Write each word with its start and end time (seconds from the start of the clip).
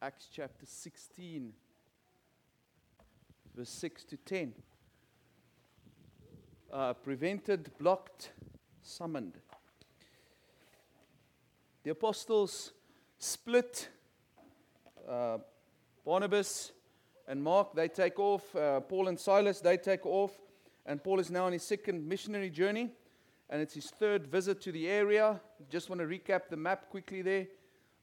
Acts 0.00 0.28
chapter 0.32 0.64
16, 0.64 1.52
verse 3.56 3.68
6 3.68 4.04
to 4.04 4.16
10. 4.16 4.54
Uh, 6.72 6.92
prevented, 6.92 7.76
blocked, 7.78 8.30
summoned. 8.80 9.38
The 11.82 11.90
apostles 11.90 12.70
split. 13.18 13.88
Uh, 15.08 15.38
Barnabas 16.04 16.70
and 17.26 17.42
Mark, 17.42 17.74
they 17.74 17.88
take 17.88 18.20
off. 18.20 18.54
Uh, 18.54 18.78
Paul 18.78 19.08
and 19.08 19.18
Silas, 19.18 19.60
they 19.60 19.78
take 19.78 20.06
off. 20.06 20.30
And 20.86 21.02
Paul 21.02 21.18
is 21.18 21.28
now 21.28 21.46
on 21.46 21.52
his 21.52 21.64
second 21.64 22.06
missionary 22.06 22.50
journey. 22.50 22.92
And 23.50 23.60
it's 23.60 23.74
his 23.74 23.90
third 23.90 24.28
visit 24.28 24.60
to 24.60 24.70
the 24.70 24.86
area. 24.86 25.40
Just 25.68 25.90
want 25.90 26.00
to 26.00 26.06
recap 26.06 26.42
the 26.50 26.56
map 26.56 26.88
quickly 26.88 27.20
there. 27.20 27.48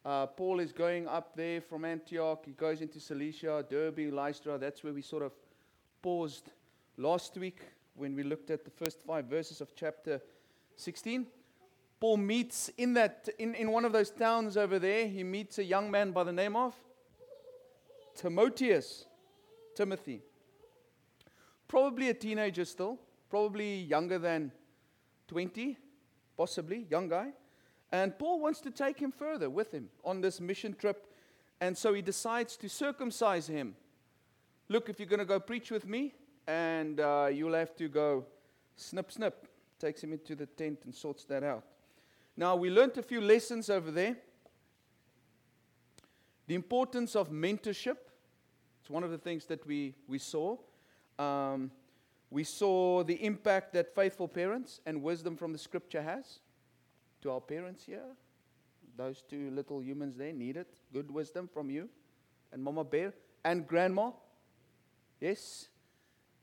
Uh, 0.05 0.27
Paul 0.27 0.59
is 0.59 0.71
going 0.71 1.07
up 1.07 1.35
there 1.35 1.59
from 1.59 1.83
Antioch. 1.83 2.43
He 2.45 2.51
goes 2.51 2.81
into 2.81 2.99
Cilicia, 2.99 3.65
Derbe, 3.67 4.11
Lystra. 4.13 4.59
That's 4.59 4.83
where 4.83 4.93
we 4.93 5.01
sort 5.01 5.23
of 5.23 5.31
paused 6.03 6.51
last 6.95 7.35
week 7.37 7.61
when 7.95 8.15
we 8.15 8.21
looked 8.21 8.51
at 8.51 8.63
the 8.63 8.69
first 8.69 9.01
five 9.01 9.25
verses 9.25 9.61
of 9.61 9.73
chapter 9.75 10.21
16. 10.75 11.25
Paul 11.99 12.17
meets 12.17 12.69
in, 12.77 12.93
that, 12.93 13.29
in, 13.39 13.55
in 13.55 13.71
one 13.71 13.83
of 13.83 13.93
those 13.93 14.11
towns 14.11 14.57
over 14.57 14.77
there, 14.77 15.07
he 15.07 15.23
meets 15.23 15.57
a 15.57 15.63
young 15.63 15.89
man 15.89 16.11
by 16.11 16.23
the 16.23 16.31
name 16.31 16.55
of 16.55 16.75
Timotheus. 18.15 19.05
Timothy. 19.75 20.21
Probably 21.67 22.09
a 22.09 22.13
teenager 22.13 22.63
still, 22.65 22.97
probably 23.29 23.81
younger 23.81 24.17
than 24.17 24.51
20, 25.27 25.77
possibly, 26.37 26.85
young 26.89 27.09
guy. 27.09 27.33
And 27.95 28.19
Paul 28.19 28.41
wants 28.41 28.59
to 28.59 28.71
take 28.71 28.99
him 28.99 29.09
further 29.09 29.49
with 29.49 29.71
him 29.71 29.87
on 30.03 30.19
this 30.19 30.41
mission 30.41 30.75
trip. 30.75 31.07
And 31.61 31.77
so 31.77 31.93
he 31.93 32.01
decides 32.01 32.57
to 32.57 32.67
circumcise 32.67 33.47
him. 33.47 33.73
Look, 34.67 34.89
if 34.89 34.99
you're 34.99 35.07
going 35.07 35.19
to 35.19 35.25
go 35.25 35.39
preach 35.39 35.71
with 35.71 35.87
me, 35.87 36.13
and 36.45 36.99
uh, 36.99 37.29
you'll 37.31 37.53
have 37.53 37.73
to 37.77 37.87
go 37.87 38.25
snip, 38.75 39.13
snip. 39.13 39.47
Takes 39.79 40.03
him 40.03 40.11
into 40.11 40.35
the 40.35 40.45
tent 40.45 40.79
and 40.83 40.93
sorts 40.93 41.23
that 41.25 41.41
out. 41.41 41.63
Now, 42.35 42.57
we 42.57 42.69
learned 42.69 42.97
a 42.97 43.01
few 43.01 43.21
lessons 43.21 43.69
over 43.69 43.91
there. 43.91 44.17
The 46.47 46.55
importance 46.55 47.15
of 47.15 47.29
mentorship. 47.31 47.97
It's 48.81 48.89
one 48.89 49.05
of 49.05 49.11
the 49.11 49.17
things 49.17 49.45
that 49.45 49.65
we, 49.65 49.95
we 50.05 50.19
saw. 50.19 50.57
Um, 51.17 51.71
we 52.29 52.43
saw 52.43 53.05
the 53.05 53.23
impact 53.23 53.71
that 53.71 53.95
faithful 53.95 54.27
parents 54.27 54.81
and 54.85 55.01
wisdom 55.01 55.37
from 55.37 55.53
the 55.53 55.59
scripture 55.59 56.01
has 56.01 56.39
to 57.25 57.31
our 57.31 57.41
parents 57.41 57.83
here. 57.83 58.05
Those 58.97 59.23
two 59.27 59.49
little 59.51 59.81
humans 59.81 60.15
there 60.15 60.31
need 60.31 60.57
it. 60.57 60.67
Good 60.93 61.09
wisdom 61.09 61.49
from 61.51 61.69
you 61.71 61.89
and 62.53 62.63
Mama 62.63 62.83
Bear 62.83 63.13
and 63.43 63.67
Grandma. 63.67 64.11
Yes? 65.19 65.69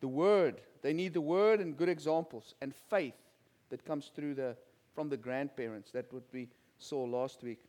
The 0.01 0.09
word. 0.09 0.61
They 0.83 0.93
need 0.93 1.15
the 1.15 1.21
word 1.21 1.61
and 1.61 1.77
good 1.77 1.89
examples 1.89 2.55
and 2.61 2.75
faith 2.75 3.15
that 3.71 3.85
comes 3.85 4.11
through 4.15 4.35
the 4.35 4.57
from 4.93 5.09
the 5.09 5.17
grandparents. 5.17 5.93
That 5.93 6.13
what 6.13 6.25
we 6.33 6.49
saw 6.79 7.05
last 7.05 7.45
week. 7.45 7.61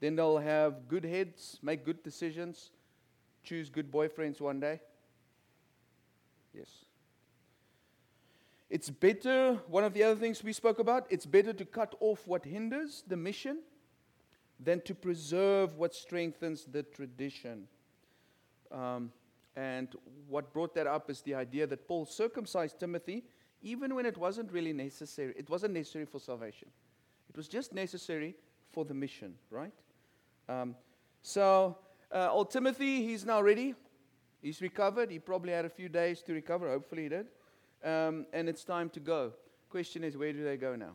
Then 0.00 0.16
they'll 0.16 0.38
have 0.38 0.88
good 0.88 1.04
heads, 1.04 1.58
make 1.62 1.84
good 1.84 2.02
decisions, 2.02 2.70
choose 3.44 3.70
good 3.70 3.90
boyfriends 3.90 4.40
one 4.40 4.58
day. 4.58 4.80
Yes. 6.52 6.87
It's 8.70 8.90
better, 8.90 9.54
one 9.66 9.84
of 9.84 9.94
the 9.94 10.02
other 10.02 10.20
things 10.20 10.44
we 10.44 10.52
spoke 10.52 10.78
about, 10.78 11.06
it's 11.08 11.24
better 11.24 11.52
to 11.54 11.64
cut 11.64 11.94
off 12.00 12.26
what 12.26 12.44
hinders 12.44 13.02
the 13.06 13.16
mission 13.16 13.60
than 14.60 14.82
to 14.82 14.94
preserve 14.94 15.76
what 15.76 15.94
strengthens 15.94 16.66
the 16.70 16.82
tradition. 16.82 17.66
Um, 18.70 19.12
and 19.56 19.88
what 20.28 20.52
brought 20.52 20.74
that 20.74 20.86
up 20.86 21.10
is 21.10 21.22
the 21.22 21.34
idea 21.34 21.66
that 21.66 21.88
Paul 21.88 22.04
circumcised 22.04 22.78
Timothy 22.78 23.24
even 23.62 23.94
when 23.94 24.06
it 24.06 24.16
wasn't 24.16 24.52
really 24.52 24.72
necessary. 24.72 25.34
It 25.36 25.50
wasn't 25.50 25.74
necessary 25.74 26.04
for 26.04 26.20
salvation, 26.20 26.68
it 27.28 27.36
was 27.36 27.48
just 27.48 27.72
necessary 27.72 28.36
for 28.70 28.84
the 28.84 28.94
mission, 28.94 29.34
right? 29.50 29.72
Um, 30.48 30.76
so, 31.22 31.78
uh, 32.12 32.30
old 32.30 32.50
Timothy, 32.50 33.02
he's 33.04 33.24
now 33.24 33.40
ready. 33.40 33.74
He's 34.40 34.62
recovered. 34.62 35.10
He 35.10 35.18
probably 35.18 35.52
had 35.52 35.64
a 35.64 35.68
few 35.68 35.88
days 35.88 36.22
to 36.22 36.32
recover. 36.32 36.70
Hopefully, 36.70 37.04
he 37.04 37.08
did. 37.08 37.26
Um, 37.84 38.26
and 38.32 38.48
it's 38.48 38.64
time 38.64 38.90
to 38.90 39.00
go. 39.00 39.32
Question 39.70 40.04
is, 40.04 40.16
where 40.16 40.32
do 40.32 40.42
they 40.42 40.56
go 40.56 40.74
now? 40.74 40.92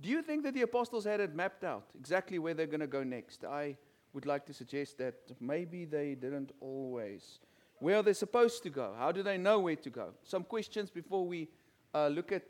Do 0.00 0.08
you 0.08 0.22
think 0.22 0.42
that 0.44 0.54
the 0.54 0.62
apostles 0.62 1.04
had 1.04 1.20
it 1.20 1.34
mapped 1.34 1.64
out 1.64 1.84
exactly 1.98 2.38
where 2.38 2.54
they're 2.54 2.66
going 2.66 2.80
to 2.80 2.86
go 2.86 3.02
next? 3.02 3.44
I 3.44 3.76
would 4.12 4.26
like 4.26 4.44
to 4.46 4.52
suggest 4.52 4.98
that 4.98 5.14
maybe 5.40 5.84
they 5.84 6.14
didn't 6.14 6.52
always. 6.60 7.38
Where 7.78 7.96
are 7.96 8.02
they 8.02 8.12
supposed 8.12 8.62
to 8.64 8.70
go? 8.70 8.94
How 8.98 9.12
do 9.12 9.22
they 9.22 9.38
know 9.38 9.58
where 9.60 9.76
to 9.76 9.90
go? 9.90 10.08
Some 10.24 10.44
questions 10.44 10.90
before 10.90 11.26
we 11.26 11.48
uh, 11.94 12.08
look 12.08 12.32
at 12.32 12.42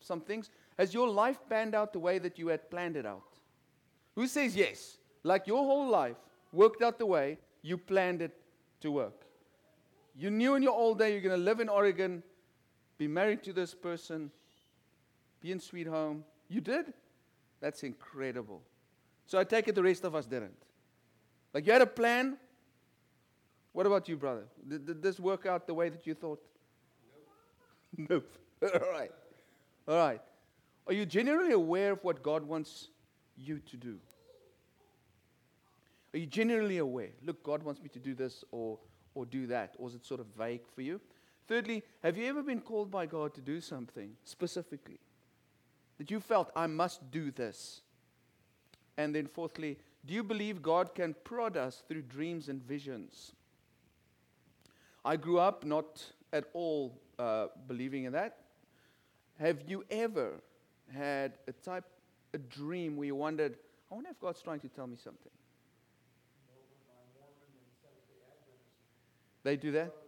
some 0.00 0.20
things. 0.20 0.50
Has 0.78 0.94
your 0.94 1.08
life 1.08 1.38
panned 1.48 1.74
out 1.74 1.92
the 1.92 1.98
way 1.98 2.18
that 2.18 2.38
you 2.38 2.48
had 2.48 2.70
planned 2.70 2.96
it 2.96 3.06
out? 3.06 3.38
Who 4.14 4.26
says 4.26 4.56
yes? 4.56 4.98
Like 5.22 5.46
your 5.46 5.64
whole 5.64 5.88
life 5.88 6.16
worked 6.52 6.82
out 6.82 6.98
the 6.98 7.06
way 7.06 7.38
you 7.62 7.78
planned 7.78 8.22
it 8.22 8.36
to 8.80 8.90
work. 8.90 9.26
You 10.16 10.30
knew 10.30 10.54
in 10.54 10.62
your 10.62 10.76
old 10.76 10.98
day 10.98 11.12
you're 11.12 11.20
going 11.20 11.38
to 11.38 11.44
live 11.44 11.60
in 11.60 11.68
Oregon, 11.68 12.22
be 13.00 13.08
married 13.08 13.42
to 13.42 13.54
this 13.54 13.72
person, 13.72 14.30
be 15.40 15.50
in 15.50 15.58
sweet 15.58 15.86
home. 15.86 16.22
You 16.50 16.60
did? 16.60 16.92
That's 17.58 17.82
incredible. 17.82 18.60
So 19.26 19.38
I 19.38 19.44
take 19.44 19.68
it 19.68 19.74
the 19.74 19.82
rest 19.82 20.04
of 20.04 20.14
us 20.14 20.26
didn't. 20.26 20.62
Like 21.54 21.66
you 21.66 21.72
had 21.72 21.80
a 21.80 21.86
plan, 21.86 22.36
what 23.72 23.86
about 23.86 24.06
you, 24.06 24.18
brother? 24.18 24.44
Did, 24.68 24.84
did 24.84 25.02
this 25.02 25.18
work 25.18 25.46
out 25.46 25.66
the 25.66 25.72
way 25.72 25.88
that 25.88 26.06
you 26.06 26.12
thought? 26.12 26.42
Nope. 27.96 28.10
nope. 28.60 28.74
All 28.84 28.92
right. 28.92 29.10
All 29.88 29.96
right. 29.96 30.20
Are 30.86 30.92
you 30.92 31.06
genuinely 31.06 31.52
aware 31.52 31.92
of 31.92 32.04
what 32.04 32.22
God 32.22 32.42
wants 32.42 32.88
you 33.34 33.60
to 33.60 33.78
do? 33.78 33.96
Are 36.12 36.18
you 36.18 36.26
genuinely 36.26 36.76
aware? 36.76 37.12
Look, 37.24 37.42
God 37.42 37.62
wants 37.62 37.80
me 37.80 37.88
to 37.88 37.98
do 37.98 38.14
this 38.14 38.44
or, 38.50 38.78
or 39.14 39.24
do 39.24 39.46
that. 39.46 39.74
Or 39.78 39.88
is 39.88 39.94
it 39.94 40.04
sort 40.04 40.20
of 40.20 40.26
vague 40.36 40.66
for 40.74 40.82
you? 40.82 41.00
Thirdly, 41.50 41.82
have 42.04 42.16
you 42.16 42.26
ever 42.26 42.44
been 42.44 42.60
called 42.60 42.92
by 42.92 43.06
God 43.06 43.34
to 43.34 43.40
do 43.40 43.60
something 43.60 44.12
specifically? 44.22 45.00
That 45.98 46.08
you 46.08 46.20
felt, 46.20 46.52
I 46.54 46.68
must 46.68 47.10
do 47.10 47.32
this. 47.32 47.80
And 48.96 49.12
then 49.12 49.26
fourthly, 49.26 49.76
do 50.06 50.14
you 50.14 50.22
believe 50.22 50.62
God 50.62 50.94
can 50.94 51.12
prod 51.24 51.56
us 51.56 51.82
through 51.88 52.02
dreams 52.02 52.48
and 52.48 52.62
visions? 52.62 53.32
I 55.04 55.16
grew 55.16 55.40
up 55.40 55.64
not 55.64 56.04
at 56.32 56.44
all 56.52 56.96
uh, 57.18 57.48
believing 57.66 58.04
in 58.04 58.12
that. 58.12 58.36
Have 59.40 59.62
you 59.66 59.84
ever 59.90 60.34
had 60.94 61.32
a 61.48 61.52
type, 61.52 61.84
a 62.32 62.38
dream 62.38 62.96
where 62.96 63.06
you 63.06 63.16
wondered, 63.16 63.56
I 63.90 63.96
wonder 63.96 64.10
if 64.10 64.20
God's 64.20 64.40
trying 64.40 64.60
to 64.60 64.68
tell 64.68 64.86
me 64.86 64.98
something? 65.02 65.32
They 69.42 69.56
do 69.56 69.72
that? 69.72 69.99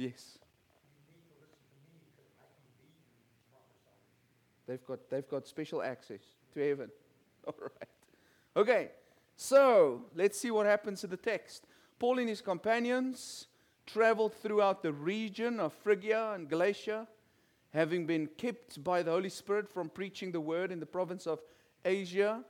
Yes. 0.00 0.38
They've 4.66 4.84
got, 4.86 5.10
they've 5.10 5.28
got 5.28 5.46
special 5.46 5.82
access 5.82 6.22
to 6.54 6.60
heaven. 6.66 6.88
All 7.46 7.54
right. 7.60 7.88
Okay, 8.56 8.90
so 9.36 10.06
let's 10.14 10.40
see 10.40 10.50
what 10.50 10.64
happens 10.64 11.02
to 11.02 11.06
the 11.06 11.18
text. 11.18 11.66
Paul 11.98 12.18
and 12.18 12.30
his 12.30 12.40
companions 12.40 13.48
traveled 13.84 14.32
throughout 14.32 14.82
the 14.82 14.92
region 14.92 15.60
of 15.60 15.74
Phrygia 15.74 16.32
and 16.34 16.48
Galatia, 16.48 17.06
having 17.74 18.06
been 18.06 18.26
kept 18.38 18.82
by 18.82 19.02
the 19.02 19.10
Holy 19.10 19.28
Spirit 19.28 19.68
from 19.68 19.90
preaching 19.90 20.32
the 20.32 20.40
word 20.40 20.72
in 20.72 20.80
the 20.80 20.86
province 20.86 21.26
of 21.26 21.40
Asia. 21.84 22.42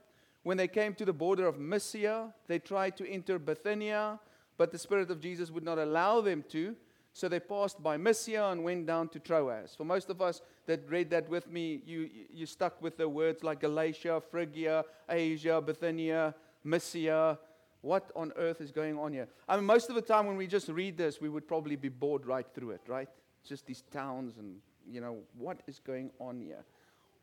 When 0.43 0.55
they 0.55 0.69
came 0.69 0.93
to 0.95 1.03
the 1.03 1.11
border 1.11 1.47
of 1.47 1.59
Mysia, 1.59 2.33
they 2.47 2.59
tried 2.59 2.95
to 2.95 3.09
enter 3.09 3.37
Bithynia, 3.37 4.21
but 4.57 4.71
the 4.71 4.77
Spirit 4.77 5.11
of 5.11 5.19
Jesus 5.19 5.51
would 5.51 5.65
not 5.65 5.79
allow 5.79 6.21
them 6.21 6.45
to. 6.47 6.77
So 7.13 7.27
they 7.27 7.39
passed 7.39 7.81
by 7.83 7.97
Mysia 7.97 8.45
and 8.51 8.63
went 8.63 8.87
down 8.87 9.09
to 9.09 9.19
Troas. 9.19 9.75
For 9.75 9.83
most 9.83 10.09
of 10.09 10.21
us 10.21 10.41
that 10.65 10.89
read 10.89 11.09
that 11.09 11.27
with 11.29 11.49
me, 11.49 11.81
you, 11.85 12.09
you 12.33 12.45
stuck 12.45 12.81
with 12.81 12.97
the 12.97 13.07
words 13.07 13.43
like 13.43 13.59
Galatia, 13.59 14.21
Phrygia, 14.31 14.85
Asia, 15.09 15.61
Bithynia, 15.61 16.33
Mysia. 16.63 17.37
What 17.81 18.11
on 18.15 18.31
earth 18.37 18.61
is 18.61 18.71
going 18.71 18.97
on 18.97 19.11
here? 19.11 19.27
I 19.49 19.57
mean, 19.57 19.65
most 19.65 19.89
of 19.89 19.95
the 19.95 20.01
time 20.01 20.27
when 20.27 20.37
we 20.37 20.47
just 20.47 20.69
read 20.69 20.97
this, 20.97 21.19
we 21.19 21.27
would 21.27 21.47
probably 21.47 21.75
be 21.75 21.89
bored 21.89 22.25
right 22.25 22.45
through 22.53 22.71
it, 22.71 22.81
right? 22.87 23.09
Just 23.43 23.65
these 23.65 23.83
towns 23.91 24.37
and, 24.37 24.57
you 24.87 25.01
know, 25.01 25.17
what 25.37 25.61
is 25.67 25.79
going 25.79 26.11
on 26.19 26.39
here? 26.39 26.63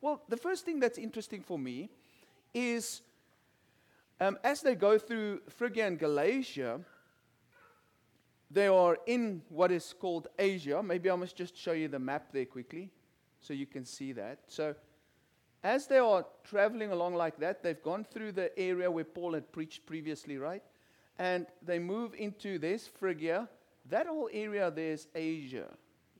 Well, 0.00 0.23
the 0.29 0.37
first 0.37 0.64
thing 0.64 0.81
that's 0.81 0.99
interesting 0.99 1.43
for 1.43 1.58
me 1.58 1.88
is 2.52 3.02
um, 4.20 4.37
as 4.43 4.61
they 4.62 4.75
go 4.75 4.99
through 4.99 5.40
Phrygia 5.49 5.87
and 5.87 5.99
Galatia, 5.99 6.81
they 8.50 8.67
are 8.67 8.99
in 9.06 9.43
what 9.49 9.71
is 9.71 9.95
called 9.99 10.29
Asia. 10.39 10.83
Maybe 10.83 11.11
I 11.11 11.17
must 11.17 11.37
just 11.37 11.56
show 11.56 11.73
you 11.73 11.89
the 11.89 11.99
map 11.99 12.33
there 12.33 12.47
quickly. 12.47 12.91
so 13.41 13.55
you 13.55 13.67
can 13.67 13.85
see 13.85 14.12
that. 14.12 14.39
So, 14.49 14.75
as 15.62 15.87
they 15.87 15.99
are 15.99 16.27
traveling 16.45 16.93
along 16.93 17.15
like 17.15 17.39
that, 17.39 17.62
they've 17.62 17.83
gone 17.83 18.05
through 18.05 18.33
the 18.33 18.56
area 18.59 18.91
where 18.91 19.05
Paul 19.05 19.35
had 19.35 19.53
preached 19.53 19.87
previously, 19.87 20.39
right? 20.39 20.62
And 21.19 21.47
they 21.62 21.79
move 21.79 22.15
into 22.15 22.59
this 22.59 22.87
Phrygia. 22.87 23.49
That 23.89 24.06
whole 24.06 24.31
area 24.33 24.71
there 24.71 24.93
is 24.93 25.09
Asia. 25.15 25.69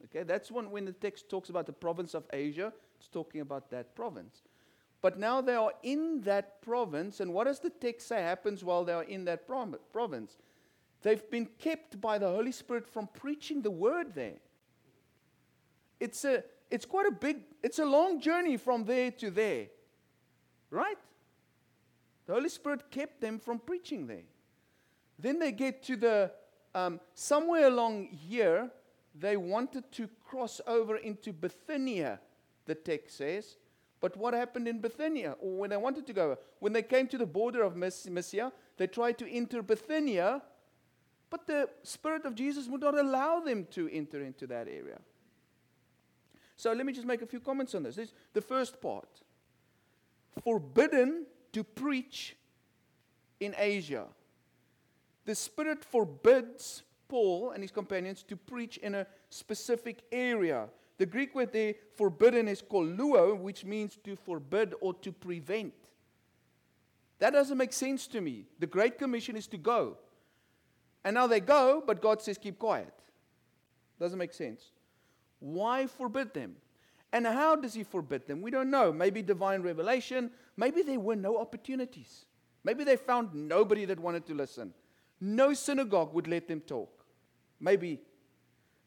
Okay, 0.05 0.23
that's 0.23 0.51
when, 0.51 0.71
when 0.71 0.85
the 0.85 0.93
text 0.93 1.29
talks 1.29 1.51
about 1.51 1.67
the 1.67 1.73
province 1.73 2.15
of 2.15 2.25
Asia, 2.33 2.73
it's 2.99 3.09
talking 3.09 3.41
about 3.41 3.71
that 3.71 3.95
province. 3.95 4.43
But 5.01 5.19
now 5.19 5.41
they 5.41 5.55
are 5.55 5.73
in 5.83 6.21
that 6.23 6.61
province, 6.63 7.21
and 7.21 7.33
what 7.33 7.45
does 7.45 7.61
the 7.61 7.71
text 7.71 8.09
say 8.09 8.21
happens 8.21 8.65
while 8.65 8.85
they 8.85 8.93
are 8.93 9.05
in 9.05 9.25
that 9.27 9.47
province? 9.47 10.37
They've 11.03 11.31
been 11.31 11.47
kept 11.59 12.00
by 12.00 12.19
the 12.19 12.29
Holy 12.29 12.53
Spirit 12.53 12.87
from 12.87 13.09
preaching 13.09 13.62
the 13.62 13.71
word 13.71 14.15
there. 14.15 14.39
It's, 16.00 16.25
a, 16.25 16.43
it's 16.71 16.85
quite 16.85 17.06
a 17.06 17.12
big, 17.12 17.39
it's 17.62 17.79
a 17.79 17.85
long 17.85 18.21
journey 18.21 18.56
from 18.56 18.85
there 18.85 19.11
to 19.12 19.31
there. 19.31 19.67
Right? 20.71 20.99
The 22.27 22.35
Holy 22.35 22.49
Spirit 22.49 22.91
kept 22.91 23.21
them 23.21 23.39
from 23.39 23.59
preaching 23.59 24.06
there. 24.06 24.25
Then 25.19 25.39
they 25.39 25.53
get 25.53 25.83
to 25.85 25.97
the, 25.97 26.33
um, 26.75 27.01
somewhere 27.15 27.67
along 27.67 28.09
here, 28.09 28.71
they 29.15 29.37
wanted 29.37 29.91
to 29.93 30.09
cross 30.25 30.61
over 30.67 30.97
into 30.97 31.33
Bithynia, 31.33 32.21
the 32.67 32.75
text 32.75 33.17
says. 33.17 33.56
But 34.01 34.17
what 34.17 34.35
happened 34.35 34.69
in 34.69 34.81
Bithynia, 34.81 35.37
or 35.41 35.59
when 35.59 35.71
they 35.71 35.77
wanted 35.77 36.06
to 36.06 36.12
go? 36.12 36.39
When 36.61 36.73
they 36.73 36.83
came 36.83 37.09
to 37.09 37.19
the 37.19 37.27
border 37.27 37.62
of 37.62 37.77
Mysia, 37.77 38.53
they 38.77 38.87
tried 38.87 39.19
to 39.19 39.29
enter 39.29 39.61
Bithynia, 39.62 40.43
but 41.31 41.47
the 41.47 41.69
Spirit 41.83 42.25
of 42.25 42.35
Jesus 42.35 42.69
would 42.69 42.81
not 42.81 42.99
allow 42.99 43.41
them 43.41 43.67
to 43.73 43.89
enter 43.93 44.23
into 44.23 44.47
that 44.47 44.69
area. 44.69 44.99
So 46.57 46.73
let 46.73 46.87
me 46.87 46.93
just 46.93 47.07
make 47.07 47.23
a 47.23 47.27
few 47.27 47.41
comments 47.41 47.75
on 47.75 47.83
this. 47.83 47.97
this 47.97 48.13
the 48.33 48.41
first 48.41 48.81
part 48.81 49.09
forbidden 50.43 51.27
to 51.53 51.65
preach 51.65 52.37
in 53.41 53.55
Asia. 53.57 54.07
The 55.25 55.35
Spirit 55.35 55.85
forbids 55.85 56.83
Paul 57.09 57.51
and 57.51 57.63
his 57.63 57.71
companions 57.71 58.23
to 58.25 58.37
preach 58.37 58.77
in 58.79 58.95
a 58.95 59.07
specific 59.31 60.03
area. 60.11 60.69
The 60.99 61.07
Greek 61.07 61.35
word 61.35 61.53
there, 61.53 61.75
forbidden, 61.97 62.49
is 62.49 62.63
koluo, 62.63 63.39
which 63.39 63.65
means 63.65 63.97
to 64.05 64.17
forbid 64.17 64.75
or 64.81 64.95
to 64.95 65.13
prevent. 65.13 65.75
That 67.19 67.33
doesn't 67.33 67.57
make 67.57 67.73
sense 67.73 68.07
to 68.09 68.21
me. 68.21 68.47
The 68.59 68.67
Great 68.67 68.99
Commission 68.99 69.37
is 69.37 69.47
to 69.49 69.57
go. 69.57 69.97
And 71.08 71.14
now 71.14 71.26
they 71.26 71.40
go, 71.40 71.82
but 71.87 72.02
God 72.02 72.20
says, 72.20 72.37
keep 72.37 72.58
quiet. 72.58 72.93
Doesn't 73.99 74.19
make 74.19 74.34
sense. 74.34 74.72
Why 75.40 75.87
forbid 75.87 76.34
them? 76.34 76.56
And 77.14 77.26
how 77.26 77.56
does 77.56 77.72
He 77.72 77.82
forbid 77.82 78.26
them? 78.26 78.43
We 78.43 78.50
don't 78.50 78.69
know. 78.69 78.93
Maybe 78.93 79.22
divine 79.22 79.62
revelation. 79.62 80.31
Maybe 80.58 80.82
there 80.82 81.00
were 81.00 81.16
no 81.16 81.38
opportunities. 81.38 82.26
Maybe 82.62 82.84
they 82.84 82.96
found 82.96 83.32
nobody 83.32 83.87
that 83.87 83.99
wanted 83.99 84.26
to 84.26 84.34
listen. 84.34 84.75
No 85.19 85.55
synagogue 85.55 86.12
would 86.12 86.28
let 86.28 86.46
them 86.46 86.60
talk. 86.60 87.06
Maybe 87.58 88.00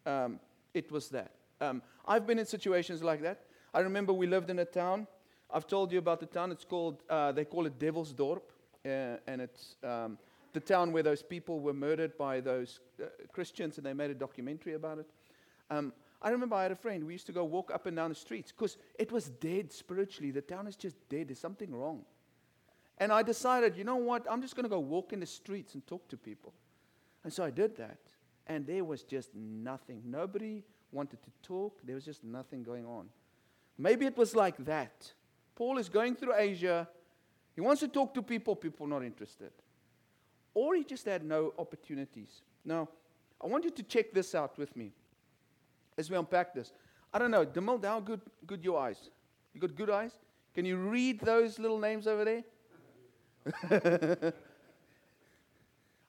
um, 0.06 0.40
it 0.76 0.92
was 0.92 1.10
that. 1.10 1.32
Um, 1.60 1.82
I've 2.06 2.28
been 2.28 2.38
in 2.38 2.46
situations 2.46 3.02
like 3.02 3.24
that. 3.24 3.46
I 3.74 3.80
remember 3.80 4.14
we 4.14 4.28
lived 4.28 4.52
in 4.52 4.60
a 4.60 4.66
town. 4.66 5.08
I've 5.50 5.66
told 5.66 5.92
you 5.92 5.98
about 5.98 6.20
the 6.20 6.28
town. 6.28 6.52
It's 6.52 6.66
called, 6.66 7.02
uh, 7.10 7.32
they 7.32 7.46
call 7.46 7.66
it 7.66 7.80
Devil's 7.80 8.14
Dorp. 8.14 8.44
Uh, 8.86 9.18
and 9.26 9.42
it's 9.42 9.76
um, 9.84 10.20
the 10.54 10.60
town 10.60 10.92
where 10.92 11.04
those 11.04 11.24
people 11.24 11.60
were 11.60 11.74
murdered 11.74 12.18
by 12.18 12.42
those 12.42 12.80
uh, 13.02 13.06
Christians, 13.32 13.78
and 13.78 13.86
they 13.86 13.94
made 13.94 14.12
a 14.12 14.16
documentary 14.16 14.74
about 14.74 15.00
it. 15.00 15.10
Um, 15.70 15.94
I 16.22 16.30
remember 16.30 16.56
I 16.56 16.64
had 16.64 16.72
a 16.72 16.76
friend. 16.76 17.04
We 17.04 17.14
used 17.14 17.26
to 17.28 17.32
go 17.32 17.44
walk 17.44 17.72
up 17.74 17.88
and 17.88 17.96
down 17.96 18.10
the 18.10 18.16
streets 18.16 18.52
because 18.52 18.78
it 19.00 19.12
was 19.12 19.30
dead 19.30 19.72
spiritually. 19.72 20.32
The 20.32 20.42
town 20.42 20.68
is 20.68 20.76
just 20.76 20.96
dead. 21.10 21.30
There's 21.30 21.40
something 21.40 21.74
wrong. 21.74 22.04
And 23.00 23.12
I 23.12 23.24
decided, 23.24 23.76
you 23.76 23.84
know 23.84 23.96
what? 23.96 24.28
I'm 24.30 24.42
just 24.42 24.56
going 24.56 24.66
to 24.66 24.70
go 24.70 24.80
walk 24.80 25.14
in 25.14 25.20
the 25.20 25.26
streets 25.26 25.74
and 25.74 25.86
talk 25.88 26.08
to 26.10 26.18
people. 26.18 26.54
And 27.24 27.34
so 27.34 27.44
I 27.44 27.50
did 27.50 27.76
that. 27.78 27.98
And 28.46 28.68
there 28.68 28.84
was 28.84 29.02
just 29.04 29.34
nothing. 29.34 30.04
Nobody 30.06 30.64
wanted 30.92 31.24
to 31.24 31.32
talk. 31.42 31.80
There 31.84 31.96
was 31.96 32.06
just 32.06 32.24
nothing 32.24 32.62
going 32.62 32.86
on. 32.86 33.08
Maybe 33.78 34.06
it 34.06 34.16
was 34.16 34.36
like 34.36 34.58
that. 34.66 35.12
Paul 35.56 35.80
is 35.80 35.90
going 35.90 36.16
through 36.16 36.36
Asia. 36.36 36.88
He 37.56 37.62
wants 37.62 37.80
to 37.82 37.88
talk 37.88 38.14
to 38.14 38.22
people. 38.22 38.56
People 38.56 38.86
not 38.86 39.04
interested. 39.04 39.52
Or 40.54 40.76
he 40.76 40.84
just 40.84 41.06
had 41.06 41.24
no 41.24 41.54
opportunities. 41.58 42.42
Now, 42.66 42.90
I 43.42 43.48
want 43.48 43.64
you 43.64 43.72
to 43.72 43.84
check 43.84 44.14
this 44.14 44.36
out 44.36 44.58
with 44.58 44.76
me 44.76 44.92
as 45.98 46.10
we 46.10 46.18
unpack 46.18 46.54
this. 46.54 46.74
I 47.14 47.20
don't 47.20 47.32
know, 47.32 47.46
Demel, 47.46 47.84
how 47.84 48.00
good, 48.00 48.22
good 48.46 48.64
your 48.64 48.80
eyes? 48.80 49.10
You 49.54 49.62
got 49.62 49.76
good 49.76 49.90
eyes? 49.90 50.12
Can 50.54 50.66
you 50.66 50.78
read 50.78 51.22
those 51.22 51.60
little 51.60 51.80
names 51.80 52.08
over 52.08 52.26
there? 52.26 52.44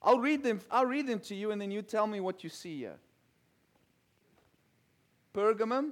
I'll 0.02 0.18
read 0.18 0.42
them. 0.42 0.60
I'll 0.70 0.86
read 0.86 1.06
them 1.06 1.20
to 1.20 1.34
you, 1.34 1.52
and 1.52 1.60
then 1.60 1.70
you 1.70 1.82
tell 1.82 2.06
me 2.06 2.20
what 2.20 2.42
you 2.42 2.50
see 2.50 2.78
here. 2.78 2.98
Pergamum, 5.34 5.90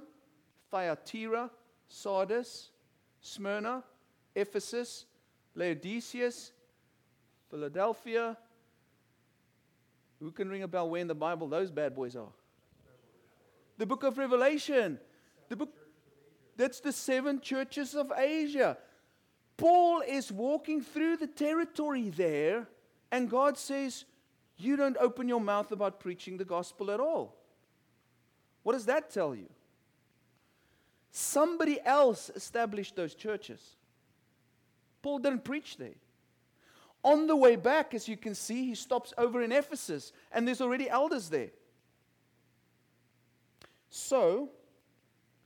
Thyatira, 0.69 1.49
Sardis, 1.87 2.69
Smyrna, 3.21 3.83
Ephesus, 4.35 5.05
Laodicea, 5.55 6.31
Philadelphia. 7.51 8.37
Who 10.19 10.31
can 10.31 10.49
ring 10.49 10.63
a 10.63 10.67
bell 10.67 10.89
where 10.89 11.01
in 11.01 11.07
the 11.07 11.15
Bible 11.15 11.47
those 11.47 11.69
bad 11.69 11.93
boys 11.93 12.15
are? 12.15 12.31
The 13.77 13.85
book 13.85 14.03
of 14.03 14.17
Revelation. 14.17 14.99
The 15.49 15.55
book 15.55 15.73
that's 16.57 16.79
the 16.79 16.91
seven 16.91 17.41
churches 17.41 17.95
of 17.95 18.11
Asia. 18.15 18.77
Paul 19.57 20.01
is 20.07 20.31
walking 20.31 20.81
through 20.81 21.17
the 21.17 21.27
territory 21.27 22.09
there, 22.09 22.67
and 23.11 23.29
God 23.29 23.57
says, 23.57 24.05
You 24.57 24.75
don't 24.75 24.97
open 24.99 25.27
your 25.27 25.41
mouth 25.41 25.71
about 25.71 25.99
preaching 25.99 26.37
the 26.37 26.45
gospel 26.45 26.91
at 26.91 26.99
all. 26.99 27.35
What 28.63 28.73
does 28.73 28.85
that 28.85 29.09
tell 29.09 29.35
you? 29.35 29.49
Somebody 31.11 31.79
else 31.83 32.29
established 32.35 32.95
those 32.95 33.15
churches. 33.15 33.75
Paul 35.01 35.19
didn't 35.19 35.43
preach 35.43 35.77
there. 35.77 35.95
On 37.03 37.25
the 37.25 37.35
way 37.35 37.55
back, 37.55 37.93
as 37.93 38.07
you 38.07 38.15
can 38.15 38.35
see, 38.35 38.65
he 38.65 38.75
stops 38.75 39.13
over 39.17 39.41
in 39.41 39.51
Ephesus, 39.51 40.13
and 40.31 40.47
there's 40.47 40.61
already 40.61 40.89
elders 40.89 41.29
there. 41.29 41.49
So, 43.89 44.49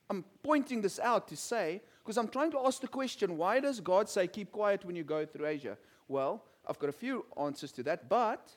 I'm 0.10 0.24
pointing 0.44 0.82
this 0.82 1.00
out 1.00 1.28
to 1.30 1.38
say, 1.38 1.82
because 2.04 2.18
I'm 2.18 2.28
trying 2.28 2.52
to 2.52 2.60
ask 2.60 2.82
the 2.82 2.88
question 2.88 3.38
why 3.38 3.60
does 3.60 3.80
God 3.80 4.08
say, 4.10 4.28
keep 4.28 4.52
quiet 4.52 4.86
when 4.86 4.96
you 4.96 5.04
go 5.04 5.26
through 5.26 5.48
Asia? 5.48 5.78
Well, 6.08 6.44
I've 6.68 6.78
got 6.78 6.90
a 6.90 6.94
few 6.94 7.26
answers 7.42 7.72
to 7.74 7.84
that, 7.84 8.10
but 8.10 8.52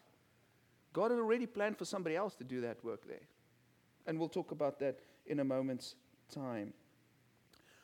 God 0.93 1.11
had 1.11 1.21
already 1.21 1.47
planned 1.47 1.79
for 1.79 1.85
somebody 1.85 2.17
else 2.17 2.35
to 2.37 2.45
do 2.45 2.61
that 2.63 2.83
work 2.85 3.07
there. 3.07 3.27
And 4.07 4.19
we'll 4.19 4.29
talk 4.29 4.51
about 4.51 4.79
that 4.81 5.01
in 5.27 5.41
a 5.41 5.45
moment's 5.45 5.95
time. 6.33 6.73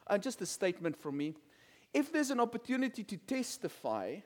And 0.09 0.23
just 0.23 0.43
a 0.43 0.47
statement 0.47 0.97
from 0.97 1.17
me. 1.17 1.35
If 1.93 2.13
there's 2.13 2.31
an 2.31 2.41
opportunity 2.41 3.05
to 3.05 3.17
testify, 3.17 4.17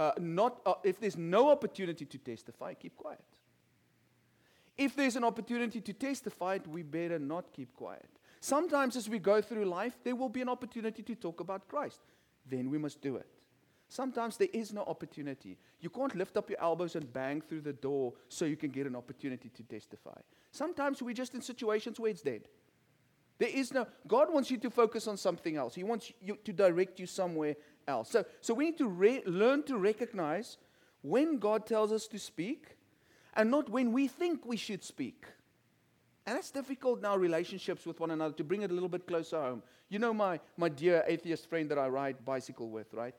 uh, 0.00 0.12
not, 0.18 0.62
uh, 0.64 0.72
if 0.82 0.98
there's 0.98 1.18
no 1.18 1.50
opportunity 1.50 2.06
to 2.06 2.16
testify, 2.16 2.72
keep 2.72 2.96
quiet. 2.96 3.20
If 4.78 4.96
there's 4.96 5.14
an 5.16 5.24
opportunity 5.24 5.82
to 5.82 5.92
testify, 5.92 6.58
we 6.66 6.82
better 6.82 7.18
not 7.18 7.52
keep 7.52 7.74
quiet. 7.76 8.08
Sometimes, 8.40 8.96
as 8.96 9.10
we 9.10 9.18
go 9.18 9.42
through 9.42 9.66
life, 9.66 9.98
there 10.02 10.16
will 10.16 10.30
be 10.30 10.40
an 10.40 10.48
opportunity 10.48 11.02
to 11.02 11.14
talk 11.14 11.40
about 11.40 11.68
Christ. 11.68 12.00
Then 12.46 12.70
we 12.70 12.78
must 12.78 13.02
do 13.02 13.16
it. 13.16 13.26
Sometimes 13.90 14.38
there 14.38 14.48
is 14.54 14.72
no 14.72 14.84
opportunity. 14.84 15.58
You 15.80 15.90
can't 15.90 16.14
lift 16.16 16.38
up 16.38 16.48
your 16.48 16.62
elbows 16.62 16.96
and 16.96 17.12
bang 17.12 17.42
through 17.42 17.60
the 17.60 17.74
door 17.74 18.14
so 18.28 18.46
you 18.46 18.56
can 18.56 18.70
get 18.70 18.86
an 18.86 18.96
opportunity 18.96 19.50
to 19.50 19.62
testify. 19.64 20.18
Sometimes 20.50 21.02
we're 21.02 21.12
just 21.12 21.34
in 21.34 21.42
situations 21.42 22.00
where 22.00 22.10
it's 22.10 22.22
dead. 22.22 22.48
There 23.40 23.48
is 23.48 23.72
no, 23.72 23.86
God 24.06 24.32
wants 24.32 24.50
you 24.50 24.58
to 24.58 24.70
focus 24.70 25.08
on 25.08 25.16
something 25.16 25.56
else. 25.56 25.74
He 25.74 25.82
wants 25.82 26.12
you 26.20 26.38
to 26.44 26.52
direct 26.52 27.00
you 27.00 27.06
somewhere 27.06 27.56
else. 27.90 28.10
So, 28.10 28.24
so 28.40 28.54
we 28.54 28.64
need 28.66 28.78
to 28.78 28.88
re- 28.88 29.22
learn 29.26 29.62
to 29.64 29.76
recognize 29.76 30.56
when 31.02 31.38
God 31.38 31.66
tells 31.66 31.92
us 31.92 32.06
to 32.08 32.18
speak 32.18 32.76
and 33.34 33.50
not 33.50 33.68
when 33.68 33.92
we 33.92 34.08
think 34.08 34.46
we 34.46 34.56
should 34.56 34.82
speak. 34.84 35.26
And 36.26 36.36
that's 36.36 36.50
difficult 36.50 37.00
in 37.00 37.04
our 37.04 37.18
relationships 37.18 37.86
with 37.86 37.98
one 38.00 38.10
another 38.10 38.34
to 38.34 38.44
bring 38.44 38.62
it 38.62 38.70
a 38.70 38.74
little 38.74 38.88
bit 38.88 39.06
closer 39.06 39.40
home. 39.40 39.62
You 39.88 39.98
know 39.98 40.14
my, 40.14 40.38
my 40.56 40.68
dear 40.68 41.02
atheist 41.06 41.48
friend 41.48 41.70
that 41.70 41.78
I 41.78 41.88
ride 41.88 42.24
bicycle 42.24 42.70
with, 42.70 42.92
right? 42.94 43.18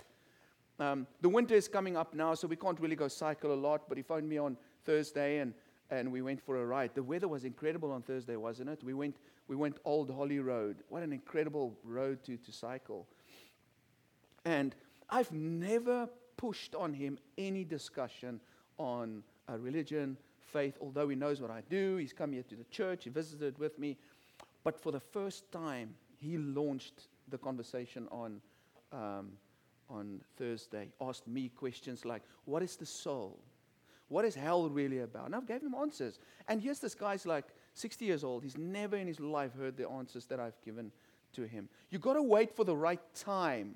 Um, 0.80 1.06
the 1.22 1.30
winter 1.30 1.56
is 1.56 1.68
coming 1.68 1.98
up 1.98 2.13
now, 2.13 2.34
so 2.34 2.48
we 2.48 2.56
can't 2.56 2.80
really 2.80 2.96
go 2.96 3.08
cycle 3.08 3.54
a 3.54 3.60
lot, 3.68 3.90
but 3.90 3.98
he 3.98 4.04
phoned 4.04 4.28
me 4.30 4.38
on 4.38 4.58
Thursday 4.86 5.40
and, 5.40 5.54
and 5.90 6.12
we 6.12 6.22
went 6.22 6.42
for 6.42 6.62
a 6.62 6.66
ride. 6.66 6.92
The 6.96 7.04
weather 7.04 7.28
was 7.28 7.44
incredible 7.44 7.92
on 7.92 8.01
Thursday, 8.01 8.36
wasn't 8.36 8.70
it? 8.70 8.84
We 8.84 8.94
went, 8.94 9.18
we 9.48 9.56
went 9.56 9.78
Old 9.84 10.10
Holley 10.10 10.40
Road. 10.40 10.78
What 10.90 11.04
an 11.04 11.12
incredible 11.12 11.78
road 11.84 12.24
to, 12.25 12.38
to 12.38 12.51
cycle. 12.51 13.08
And 14.46 14.76
I've 15.10 15.32
never 15.32 16.10
pushed 16.38 16.76
on 16.76 16.94
him 16.94 17.20
any 17.38 17.64
discussion 17.64 18.40
on 18.78 19.24
religion, 19.60 20.18
faith, 20.40 20.78
although 20.82 21.08
he 21.10 21.16
knows 21.16 21.42
what 21.42 21.52
I 21.52 21.62
do. 21.70 21.98
He's 21.98 22.14
come 22.14 22.34
here 22.34 22.44
to 22.44 22.56
the 22.56 22.64
church, 22.66 23.04
he 23.04 23.10
visited 23.10 23.58
with 23.58 23.78
me. 23.78 23.98
But 24.64 24.80
for 24.80 24.92
the 24.92 25.00
first 25.00 25.52
time, 25.52 25.96
he 26.18 26.38
launched 26.38 27.08
the 27.28 27.38
conversation 27.38 28.08
on, 28.12 28.42
um, 28.92 29.34
on 29.90 30.22
Thursday, 30.38 30.90
asked 31.02 31.28
me 31.28 31.50
questions 31.50 32.06
like, 32.06 32.24
What 32.46 32.62
is 32.62 32.76
the 32.76 32.86
soul? 32.86 33.40
What 34.08 34.26
is 34.26 34.36
hell 34.36 34.70
really 34.70 35.00
about? 35.00 35.28
And 35.28 35.36
I 35.36 35.40
gave 35.40 35.62
him 35.62 35.74
answers. 35.74 36.20
And 36.50 36.62
yes, 36.62 36.80
this 36.80 36.94
guy's 36.94 37.26
like 37.26 37.46
60 37.76 38.04
years 38.04 38.26
old. 38.26 38.44
He's 38.44 38.58
never 38.58 38.98
in 38.98 39.08
his 39.08 39.22
life 39.22 39.54
heard 39.54 39.78
the 39.78 39.88
answers 39.88 40.26
that 40.26 40.38
I've 40.38 40.62
given 40.66 40.92
to 41.34 41.44
him. 41.44 41.70
You've 41.90 42.02
got 42.02 42.16
to 42.16 42.22
wait 42.22 42.54
for 42.54 42.66
the 42.66 42.76
right 42.76 43.00
time. 43.16 43.76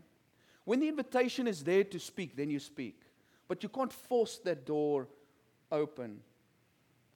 When 0.65 0.79
the 0.79 0.87
invitation 0.87 1.47
is 1.47 1.63
there 1.63 1.83
to 1.83 1.99
speak, 1.99 2.35
then 2.35 2.49
you 2.49 2.59
speak. 2.59 3.01
But 3.47 3.63
you 3.63 3.69
can't 3.69 3.93
force 3.93 4.39
that 4.39 4.65
door 4.65 5.07
open. 5.71 6.19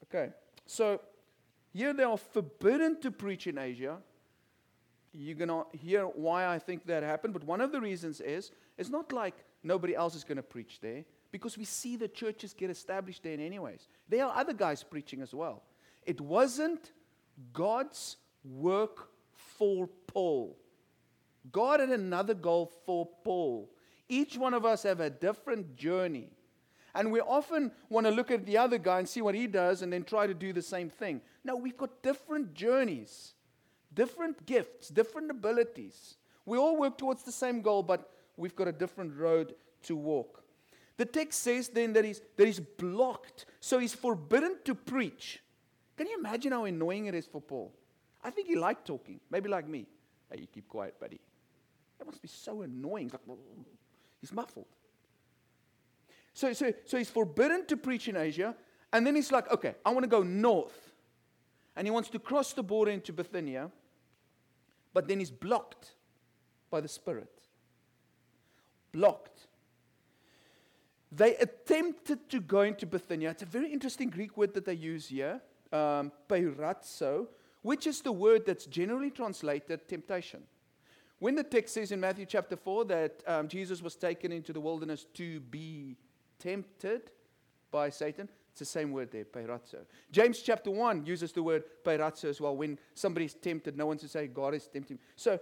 Okay, 0.06 0.32
so 0.65 1.01
here 1.74 1.94
they 1.94 2.03
are 2.03 2.18
forbidden 2.18 3.00
to 3.01 3.12
preach 3.12 3.48
in 3.48 3.58
Asia. 3.58 3.98
You're 5.12 5.36
going 5.36 5.50
to 5.50 5.65
hear 5.77 6.06
why 6.06 6.48
I 6.48 6.60
think 6.60 6.86
that 6.86 7.01
happened, 7.03 7.34
but 7.34 7.44
one 7.44 7.62
of 7.62 7.72
the 7.72 7.82
reasons 7.82 8.22
is 8.22 8.51
it's 8.77 8.89
not 8.89 9.12
like 9.12 9.36
nobody 9.63 9.96
else 9.96 10.15
is 10.15 10.24
going 10.24 10.38
to 10.38 10.44
preach 10.44 10.79
there 10.82 11.03
because 11.32 11.58
we 11.58 11.65
see 11.65 11.96
the 11.96 12.08
churches 12.08 12.53
get 12.53 12.70
established 12.70 13.24
there 13.24 13.39
anyways. 13.39 13.88
There 14.08 14.25
are 14.25 14.36
other 14.36 14.53
guys 14.53 14.84
preaching 14.84 15.22
as 15.22 15.34
well. 15.34 15.63
It 16.06 16.22
wasn't 16.22 16.91
God's 17.53 18.18
work 18.44 19.10
for 19.58 19.88
Paul. 20.08 20.58
God 21.51 21.79
had 21.79 21.89
another 21.89 22.34
goal 22.34 22.72
for 22.86 23.08
Paul. 23.24 23.69
Each 24.08 24.38
one 24.38 24.53
of 24.53 24.65
us 24.65 24.84
have 24.84 25.00
a 25.00 25.10
different 25.10 25.75
journey. 25.75 26.29
And 26.96 27.12
we 27.12 27.22
often 27.22 27.72
want 27.89 28.08
to 28.08 28.12
look 28.12 28.31
at 28.31 28.46
the 28.46 28.58
other 28.58 28.77
guy 28.77 29.00
and 29.00 29.08
see 29.08 29.22
what 29.22 29.36
he 29.36 29.48
does 29.48 29.81
and 29.81 29.93
then 29.93 30.03
try 30.03 30.27
to 30.27 30.34
do 30.34 30.51
the 30.51 30.62
same 30.62 30.89
thing. 30.89 31.22
No, 31.43 31.55
we've 31.55 31.77
got 31.77 32.01
different 32.01 32.53
journeys, 32.53 33.34
different 33.93 34.46
gifts, 34.46 34.89
different 34.89 35.29
abilities. 35.29 36.15
We 36.46 36.58
all 36.58 36.77
work 36.77 36.98
towards 36.98 37.24
the 37.24 37.31
same 37.31 37.62
goal, 37.62 37.84
but 37.84 38.10
we've 38.38 38.55
got 38.55 38.67
a 38.67 38.72
different 38.72 39.15
road 39.15 39.53
to 39.84 39.96
walk. 39.96 40.43
The 40.98 41.05
text 41.05 41.43
says 41.43 41.69
then 41.69 41.93
that 41.93 42.03
he's, 42.03 42.22
that 42.36 42.46
he's 42.46 42.60
blocked, 42.60 43.46
so 43.60 43.79
he's 43.79 43.93
forbidden 43.93 44.58
to 44.65 44.75
preach. 44.75 45.41
Can 45.96 46.08
you 46.08 46.17
imagine 46.17 46.51
how 46.51 46.65
annoying 46.65 47.05
it 47.05 47.15
is 47.15 47.25
for 47.25 47.39
Paul? 47.39 47.72
I 48.24 48.31
think 48.31 48.48
he 48.48 48.55
liked 48.55 48.86
talking, 48.86 49.19
maybe 49.29 49.48
like 49.48 49.67
me. 49.67 49.86
Hey, 50.31 50.41
you 50.41 50.48
keep 50.48 50.67
quiet, 50.67 51.00
buddy. 51.00 51.19
That 51.98 52.05
must 52.05 52.21
be 52.21 52.27
so 52.27 52.62
annoying. 52.62 53.12
He's 54.21 54.31
muffled. 54.31 54.67
So, 56.33 56.53
so, 56.53 56.71
so 56.86 56.98
he's 56.98 57.09
forbidden 57.09 57.65
to 57.67 57.77
preach 57.77 58.07
in 58.07 58.15
Asia. 58.15 58.55
And 58.93 59.05
then 59.05 59.15
he's 59.15 59.31
like, 59.31 59.51
okay, 59.51 59.75
I 59.86 59.91
want 59.91 60.03
to 60.03 60.09
go 60.09 60.24
north. 60.24 60.93
And 61.75 61.86
he 61.86 61.91
wants 61.91 62.09
to 62.09 62.19
cross 62.19 62.53
the 62.53 62.63
border 62.63 62.91
into 62.91 63.13
Bithynia. 63.13 63.71
But 64.93 65.07
then 65.07 65.19
he's 65.19 65.31
blocked 65.31 65.95
by 66.69 66.81
the 66.81 66.88
Spirit. 66.88 67.31
Blocked. 68.91 69.48
They 71.12 71.36
attempted 71.38 72.29
to 72.29 72.39
go 72.39 72.62
into 72.62 72.86
Bithynia. 72.86 73.31
It's 73.31 73.43
a 73.43 73.48
very 73.48 73.71
interesting 73.71 74.09
Greek 74.09 74.38
word 74.38 74.53
that 74.53 74.65
they 74.65 74.74
use 74.74 75.07
here, 75.07 75.41
um, 75.71 76.12
peirazo, 76.27 77.27
which 77.61 77.87
is 77.87 78.01
the 78.01 78.11
word 78.11 78.45
that's 78.45 78.65
generally 78.65 79.11
translated 79.11 79.87
temptation. 79.87 80.43
When 81.19 81.35
the 81.35 81.43
text 81.43 81.73
says 81.73 81.91
in 81.91 81.99
Matthew 81.99 82.25
chapter 82.25 82.55
4 82.55 82.85
that 82.85 83.23
um, 83.27 83.47
Jesus 83.47 83.81
was 83.81 83.95
taken 83.95 84.31
into 84.31 84.53
the 84.53 84.61
wilderness 84.61 85.05
to 85.15 85.41
be 85.41 85.97
tempted 86.39 87.11
by 87.71 87.89
Satan. 87.89 88.29
It's 88.51 88.59
the 88.59 88.65
same 88.65 88.91
word 88.91 89.11
there, 89.11 89.25
peirazo. 89.25 89.85
James 90.11 90.41
chapter 90.41 90.71
1 90.71 91.05
uses 91.05 91.31
the 91.33 91.43
word 91.43 91.63
peirazo 91.83 92.25
as 92.25 92.41
well. 92.41 92.55
When 92.55 92.79
somebody's 92.93 93.33
tempted, 93.33 93.77
no 93.77 93.85
one 93.85 93.97
to 93.97 94.07
say 94.07 94.27
God 94.27 94.53
is 94.53 94.67
tempting. 94.67 94.97
So 95.15 95.39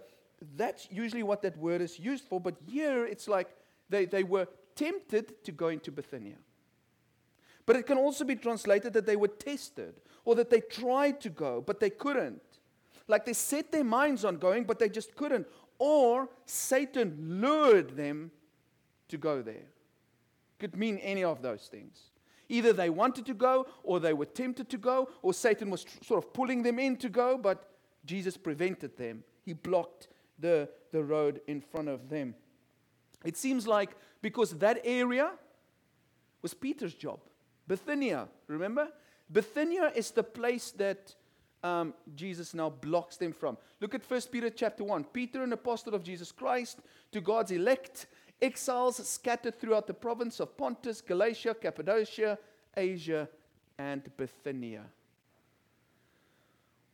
that's 0.56 0.88
usually 0.92 1.24
what 1.24 1.42
that 1.44 1.58
word 1.58 1.82
is 1.82 2.00
used 2.00 2.26
for. 2.26 2.42
But 2.42 2.56
here 2.68 3.06
it's 3.06 3.28
like 3.28 3.50
they, 3.90 4.06
they 4.06 4.24
were 4.24 4.48
tempted 4.76 5.44
to 5.44 5.52
go 5.52 5.70
into 5.70 5.92
Bithynia. 5.92 6.36
But 7.68 7.76
it 7.76 7.86
can 7.86 7.98
also 7.98 8.24
be 8.24 8.38
translated 8.38 8.94
that 8.94 9.06
they 9.06 9.18
were 9.18 9.28
tested 9.28 9.94
or 10.26 10.34
that 10.36 10.50
they 10.50 10.62
tried 10.62 11.22
to 11.22 11.30
go, 11.30 11.62
but 11.62 11.80
they 11.80 11.90
couldn't. 11.92 12.42
Like 13.08 13.26
they 13.26 13.34
set 13.34 13.72
their 13.72 13.84
minds 13.84 14.26
on 14.26 14.38
going, 14.38 14.64
but 14.64 14.80
they 14.80 14.90
just 14.90 15.16
couldn't. 15.16 15.46
Or 15.78 16.30
Satan 16.46 17.40
lured 17.42 17.96
them 17.96 18.32
to 19.10 19.18
go 19.18 19.42
there. 19.42 19.68
Could 20.60 20.78
mean 20.78 20.98
any 21.00 21.24
of 21.26 21.42
those 21.42 21.68
things. 21.68 22.00
Either 22.50 22.72
they 22.72 22.90
wanted 22.90 23.26
to 23.26 23.34
go, 23.34 23.68
or 23.84 24.00
they 24.00 24.14
were 24.14 24.26
tempted 24.26 24.70
to 24.70 24.78
go, 24.78 25.10
or 25.22 25.34
Satan 25.34 25.70
was 25.70 25.84
tr- 25.84 26.04
sort 26.04 26.24
of 26.24 26.34
pulling 26.34 26.64
them 26.64 26.80
in 26.80 26.96
to 26.96 27.10
go, 27.10 27.38
but 27.38 27.70
Jesus 28.06 28.38
prevented 28.38 28.98
them. 28.98 29.24
He 29.46 29.52
blocked 29.52 30.08
the, 30.40 30.70
the 30.94 31.04
road 31.04 31.42
in 31.48 31.60
front 31.60 31.90
of 31.90 32.08
them. 32.08 32.34
It 33.26 33.36
seems 33.36 33.68
like 33.68 33.98
because 34.22 34.54
that 34.60 34.80
area 34.86 35.32
was 36.42 36.54
Peter's 36.54 36.94
job. 36.94 37.20
Bithynia, 37.68 38.28
remember? 38.48 38.88
Bithynia 39.32 39.92
is 39.96 40.12
the 40.12 40.24
place 40.24 40.72
that 40.72 41.14
um, 41.64 41.94
Jesus 42.16 42.54
now 42.54 42.70
blocks 42.70 43.18
them 43.18 43.34
from. 43.34 43.58
Look 43.82 43.94
at 43.94 44.10
1 44.10 44.22
Peter 44.32 44.50
chapter 44.50 44.84
1. 44.84 45.04
Peter, 45.06 45.44
an 45.44 45.54
apostle 45.54 45.94
of 45.94 46.04
Jesus 46.04 46.32
Christ, 46.32 46.80
to 47.12 47.22
God's 47.22 47.52
elect 47.52 48.08
Exiles 48.42 49.06
scattered 49.08 49.60
throughout 49.60 49.88
the 49.88 49.94
province 49.94 50.40
of 50.40 50.56
Pontus, 50.56 51.02
Galatia, 51.02 51.56
Cappadocia, 51.56 52.38
Asia, 52.76 53.28
and 53.80 54.04
Bithynia. 54.16 54.84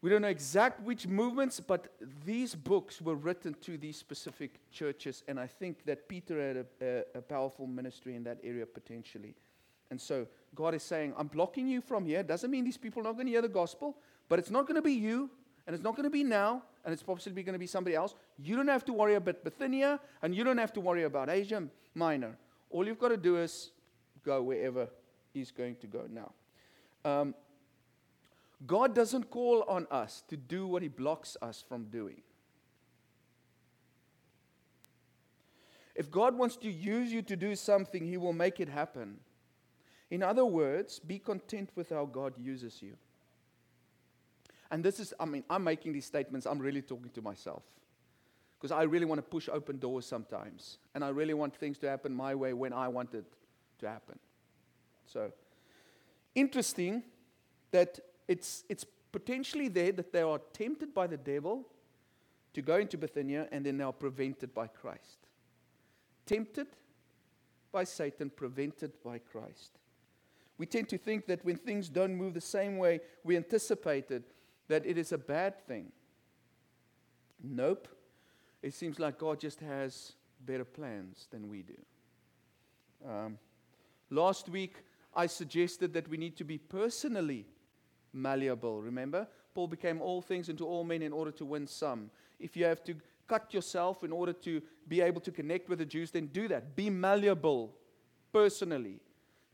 We 0.01 0.09
don't 0.09 0.21
know 0.21 0.27
exact 0.27 0.81
which 0.81 1.07
movements, 1.07 1.59
but 1.59 1.87
these 2.25 2.55
books 2.55 3.01
were 3.01 3.15
written 3.15 3.55
to 3.61 3.77
these 3.77 3.97
specific 3.97 4.59
churches, 4.71 5.23
and 5.27 5.39
I 5.39 5.47
think 5.47 5.85
that 5.85 6.09
Peter 6.09 6.45
had 6.45 6.57
a, 6.57 6.65
a, 7.15 7.19
a 7.19 7.21
powerful 7.21 7.67
ministry 7.67 8.15
in 8.15 8.23
that 8.23 8.39
area 8.43 8.65
potentially. 8.65 9.33
And 9.89 9.99
so 9.99 10.27
God 10.55 10.73
is 10.73 10.83
saying, 10.83 11.13
I'm 11.17 11.27
blocking 11.27 11.67
you 11.67 11.81
from 11.81 12.05
here. 12.05 12.23
Doesn't 12.23 12.49
mean 12.49 12.63
these 12.63 12.77
people 12.77 13.01
are 13.01 13.05
not 13.05 13.13
going 13.13 13.27
to 13.27 13.31
hear 13.31 13.41
the 13.41 13.49
gospel, 13.49 13.97
but 14.29 14.39
it's 14.39 14.49
not 14.49 14.63
going 14.63 14.75
to 14.75 14.81
be 14.81 14.93
you, 14.93 15.29
and 15.65 15.73
it's 15.73 15.83
not 15.83 15.95
going 15.95 16.03
to 16.03 16.09
be 16.09 16.23
now, 16.23 16.63
and 16.83 16.93
it's 16.93 17.03
possibly 17.03 17.43
going 17.43 17.53
to 17.53 17.59
be 17.59 17.67
somebody 17.67 17.95
else. 17.95 18.15
You 18.37 18.55
don't 18.55 18.67
have 18.67 18.85
to 18.85 18.93
worry 18.93 19.15
about 19.15 19.43
Bithynia, 19.43 19.99
and 20.21 20.35
you 20.35 20.43
don't 20.43 20.57
have 20.57 20.73
to 20.73 20.81
worry 20.81 21.03
about 21.03 21.29
Asia 21.29 21.63
Minor. 21.95 22.37
All 22.69 22.85
you've 22.85 22.99
got 22.99 23.09
to 23.09 23.17
do 23.17 23.37
is 23.37 23.71
go 24.23 24.41
wherever 24.41 24.87
He's 25.33 25.51
going 25.51 25.75
to 25.77 25.87
go 25.87 26.07
now. 26.09 26.31
Um, 27.05 27.35
God 28.65 28.95
doesn't 28.95 29.29
call 29.29 29.63
on 29.67 29.87
us 29.91 30.23
to 30.29 30.37
do 30.37 30.67
what 30.67 30.81
He 30.81 30.87
blocks 30.87 31.35
us 31.41 31.63
from 31.67 31.85
doing. 31.85 32.21
If 35.95 36.09
God 36.09 36.35
wants 36.35 36.55
to 36.57 36.71
use 36.71 37.11
you 37.11 37.21
to 37.23 37.35
do 37.35 37.55
something, 37.55 38.05
He 38.05 38.17
will 38.17 38.33
make 38.33 38.59
it 38.59 38.69
happen. 38.69 39.17
In 40.13 40.21
other 40.21 40.45
words, 40.45 40.99
be 40.99 41.17
content 41.17 41.71
with 41.73 41.89
how 41.89 42.05
God 42.05 42.33
uses 42.37 42.83
you. 42.83 42.93
And 44.69 44.85
this 44.85 44.99
is, 44.99 45.11
I 45.19 45.25
mean, 45.25 45.43
I'm 45.49 45.63
making 45.63 45.93
these 45.93 46.05
statements, 46.05 46.45
I'm 46.45 46.59
really 46.59 46.83
talking 46.83 47.09
to 47.15 47.21
myself. 47.23 47.63
Because 48.55 48.71
I 48.71 48.83
really 48.83 49.05
want 49.05 49.17
to 49.17 49.23
push 49.23 49.49
open 49.51 49.79
doors 49.79 50.05
sometimes. 50.05 50.77
And 50.93 51.03
I 51.03 51.09
really 51.09 51.33
want 51.33 51.55
things 51.55 51.79
to 51.79 51.89
happen 51.89 52.13
my 52.13 52.35
way 52.35 52.53
when 52.53 52.73
I 52.73 52.89
want 52.89 53.15
it 53.15 53.25
to 53.79 53.89
happen. 53.89 54.19
So, 55.07 55.31
interesting 56.35 57.01
that 57.71 57.99
it's, 58.27 58.65
it's 58.69 58.85
potentially 59.11 59.67
there 59.67 59.93
that 59.93 60.13
they 60.13 60.21
are 60.21 60.39
tempted 60.53 60.93
by 60.93 61.07
the 61.07 61.17
devil 61.17 61.65
to 62.53 62.61
go 62.61 62.77
into 62.77 62.99
Bithynia 62.99 63.47
and 63.51 63.65
then 63.65 63.79
they 63.79 63.83
are 63.83 63.91
prevented 63.91 64.53
by 64.53 64.67
Christ. 64.67 65.25
Tempted 66.27 66.67
by 67.71 67.83
Satan, 67.83 68.29
prevented 68.29 68.91
by 69.03 69.17
Christ. 69.17 69.79
We 70.57 70.65
tend 70.65 70.89
to 70.89 70.97
think 70.97 71.25
that 71.27 71.43
when 71.43 71.57
things 71.57 71.89
don't 71.89 72.15
move 72.15 72.33
the 72.33 72.41
same 72.41 72.77
way 72.77 73.01
we 73.23 73.35
anticipated, 73.35 74.23
that 74.67 74.85
it 74.85 74.97
is 74.97 75.11
a 75.11 75.17
bad 75.17 75.59
thing. 75.65 75.91
Nope. 77.43 77.87
It 78.61 78.73
seems 78.73 78.99
like 78.99 79.17
God 79.17 79.39
just 79.39 79.59
has 79.59 80.13
better 80.45 80.63
plans 80.63 81.27
than 81.31 81.49
we 81.49 81.63
do. 81.63 81.77
Um, 83.07 83.37
last 84.09 84.47
week, 84.47 84.77
I 85.13 85.27
suggested 85.27 85.93
that 85.93 86.07
we 86.07 86.17
need 86.17 86.37
to 86.37 86.43
be 86.43 86.57
personally 86.57 87.45
malleable. 88.13 88.81
Remember? 88.81 89.27
Paul 89.53 89.67
became 89.67 90.01
all 90.01 90.21
things 90.21 90.49
into 90.49 90.65
all 90.65 90.83
men 90.83 91.01
in 91.01 91.11
order 91.13 91.31
to 91.31 91.45
win 91.45 91.67
some. 91.67 92.09
If 92.39 92.55
you 92.55 92.65
have 92.65 92.83
to 92.85 92.95
cut 93.27 93.53
yourself 93.53 94.03
in 94.03 94.11
order 94.11 94.33
to 94.33 94.61
be 94.87 95.01
able 95.01 95.21
to 95.21 95.31
connect 95.31 95.69
with 95.69 95.79
the 95.79 95.85
Jews, 95.85 96.11
then 96.11 96.27
do 96.27 96.47
that. 96.47 96.75
Be 96.75 96.89
malleable 96.89 97.75
personally. 98.31 98.99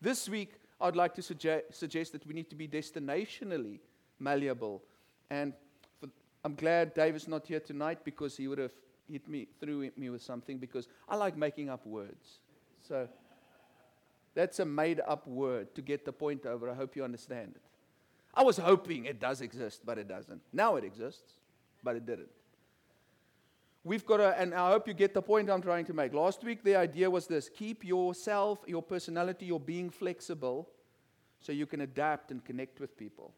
This 0.01 0.29
week, 0.29 0.53
I'd 0.81 0.95
like 0.95 1.13
to 1.15 1.21
suggest, 1.21 1.65
suggest 1.71 2.11
that 2.13 2.25
we 2.25 2.33
need 2.33 2.49
to 2.49 2.55
be 2.55 2.67
destinationally 2.67 3.79
malleable. 4.19 4.81
And 5.29 5.53
for, 5.99 6.09
I'm 6.43 6.55
glad 6.55 6.93
Dave 6.93 7.15
is 7.15 7.27
not 7.27 7.45
here 7.45 7.59
tonight 7.59 7.99
because 8.03 8.37
he 8.37 8.47
would 8.47 8.57
have 8.59 8.71
hit 9.11 9.27
me, 9.27 9.47
through 9.59 9.91
me 9.97 10.09
with 10.09 10.21
something 10.21 10.57
because 10.57 10.87
I 11.07 11.15
like 11.15 11.35
making 11.35 11.69
up 11.69 11.85
words. 11.85 12.39
So 12.87 13.07
that's 14.35 14.59
a 14.59 14.65
made 14.65 15.01
up 15.05 15.27
word 15.27 15.75
to 15.75 15.81
get 15.81 16.05
the 16.05 16.13
point 16.13 16.45
over. 16.45 16.69
I 16.69 16.73
hope 16.73 16.95
you 16.95 17.03
understand 17.03 17.53
it. 17.55 17.61
I 18.33 18.43
was 18.43 18.57
hoping 18.57 19.05
it 19.05 19.19
does 19.19 19.41
exist, 19.41 19.81
but 19.85 19.97
it 19.97 20.07
doesn't. 20.07 20.41
Now 20.53 20.75
it 20.75 20.83
exists. 20.83 21.33
but 21.83 21.95
it 21.95 22.05
didn't. 22.05 22.29
We've 23.89 24.05
got 24.05 24.17
to, 24.17 24.39
and 24.39 24.53
I 24.53 24.69
hope 24.69 24.87
you 24.87 24.93
get 24.93 25.15
the 25.15 25.21
point 25.23 25.49
I'm 25.49 25.63
trying 25.63 25.83
to 25.85 25.93
make. 25.93 26.13
Last 26.13 26.43
week, 26.43 26.63
the 26.63 26.75
idea 26.75 27.09
was 27.09 27.25
this 27.25 27.49
keep 27.49 27.83
yourself, 27.83 28.59
your 28.67 28.83
personality, 28.83 29.47
your 29.47 29.59
being 29.59 29.89
flexible 29.89 30.69
so 31.39 31.51
you 31.51 31.65
can 31.65 31.81
adapt 31.81 32.29
and 32.29 32.45
connect 32.45 32.79
with 32.79 32.95
people. 32.95 33.33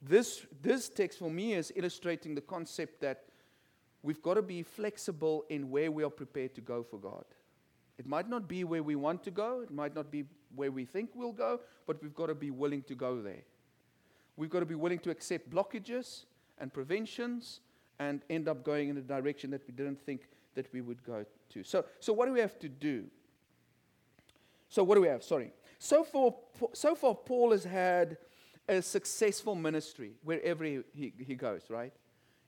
This, 0.00 0.46
this 0.62 0.88
text 0.88 1.18
for 1.18 1.28
me 1.28 1.54
is 1.54 1.72
illustrating 1.74 2.36
the 2.36 2.40
concept 2.40 3.00
that 3.00 3.24
we've 4.04 4.22
got 4.22 4.34
to 4.34 4.42
be 4.42 4.62
flexible 4.62 5.44
in 5.48 5.70
where 5.70 5.90
we 5.90 6.04
are 6.04 6.10
prepared 6.10 6.54
to 6.54 6.60
go 6.60 6.84
for 6.84 7.00
God. 7.00 7.24
It 7.98 8.06
might 8.06 8.28
not 8.28 8.46
be 8.46 8.62
where 8.62 8.84
we 8.84 8.94
want 8.94 9.24
to 9.24 9.32
go, 9.32 9.62
it 9.62 9.72
might 9.72 9.96
not 9.96 10.08
be 10.08 10.22
where 10.54 10.70
we 10.70 10.84
think 10.84 11.10
we'll 11.16 11.32
go, 11.32 11.58
but 11.88 12.00
we've 12.00 12.14
got 12.14 12.26
to 12.26 12.36
be 12.36 12.52
willing 12.52 12.82
to 12.82 12.94
go 12.94 13.20
there. 13.20 13.42
We've 14.36 14.50
got 14.50 14.60
to 14.60 14.66
be 14.66 14.76
willing 14.76 15.00
to 15.00 15.10
accept 15.10 15.50
blockages 15.50 16.26
and 16.58 16.72
preventions 16.72 17.58
and 17.98 18.22
end 18.28 18.48
up 18.48 18.64
going 18.64 18.88
in 18.88 18.96
a 18.96 19.02
direction 19.02 19.50
that 19.50 19.66
we 19.66 19.72
didn't 19.72 20.00
think 20.00 20.28
that 20.54 20.72
we 20.72 20.80
would 20.80 21.02
go 21.04 21.24
to. 21.50 21.64
So, 21.64 21.84
so 22.00 22.12
what 22.12 22.26
do 22.26 22.32
we 22.32 22.40
have 22.40 22.58
to 22.60 22.68
do? 22.68 23.04
So, 24.68 24.82
what 24.82 24.96
do 24.96 25.00
we 25.00 25.08
have? 25.08 25.22
Sorry. 25.22 25.52
So 25.78 26.02
far, 26.02 26.32
so 26.72 26.94
far 26.94 27.14
Paul 27.14 27.52
has 27.52 27.64
had 27.64 28.16
a 28.68 28.80
successful 28.80 29.54
ministry 29.54 30.12
wherever 30.22 30.64
he, 30.64 30.80
he, 30.94 31.12
he 31.18 31.34
goes, 31.34 31.62
right? 31.68 31.92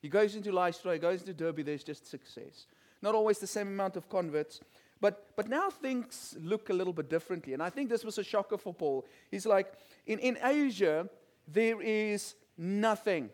He 0.01 0.09
goes 0.09 0.35
into 0.35 0.53
Lystra, 0.53 0.95
he 0.95 0.99
goes 0.99 1.21
into 1.21 1.35
Derbe, 1.35 1.65
there's 1.65 1.85
just 1.85 2.07
success. 2.07 2.67
Not 3.03 3.15
always 3.15 3.39
the 3.39 3.47
same 3.47 3.69
amount 3.69 3.97
of 3.97 4.09
converts, 4.09 4.61
but, 5.01 5.27
but 5.37 5.49
now 5.49 5.69
things 5.69 6.37
look 6.41 6.71
a 6.71 6.73
little 6.73 6.93
bit 6.93 7.11
differently. 7.11 7.53
And 7.53 7.63
I 7.63 7.71
think 7.71 7.91
this 7.91 8.05
was 8.05 8.19
a 8.19 8.25
shocker 8.25 8.57
for 8.57 8.73
Paul. 8.73 9.05
He's 9.31 9.47
like, 9.47 9.73
in, 10.07 10.19
in 10.21 10.39
Asia, 10.43 11.09
there 11.47 11.81
is 11.83 12.35
nothing. 12.57 13.31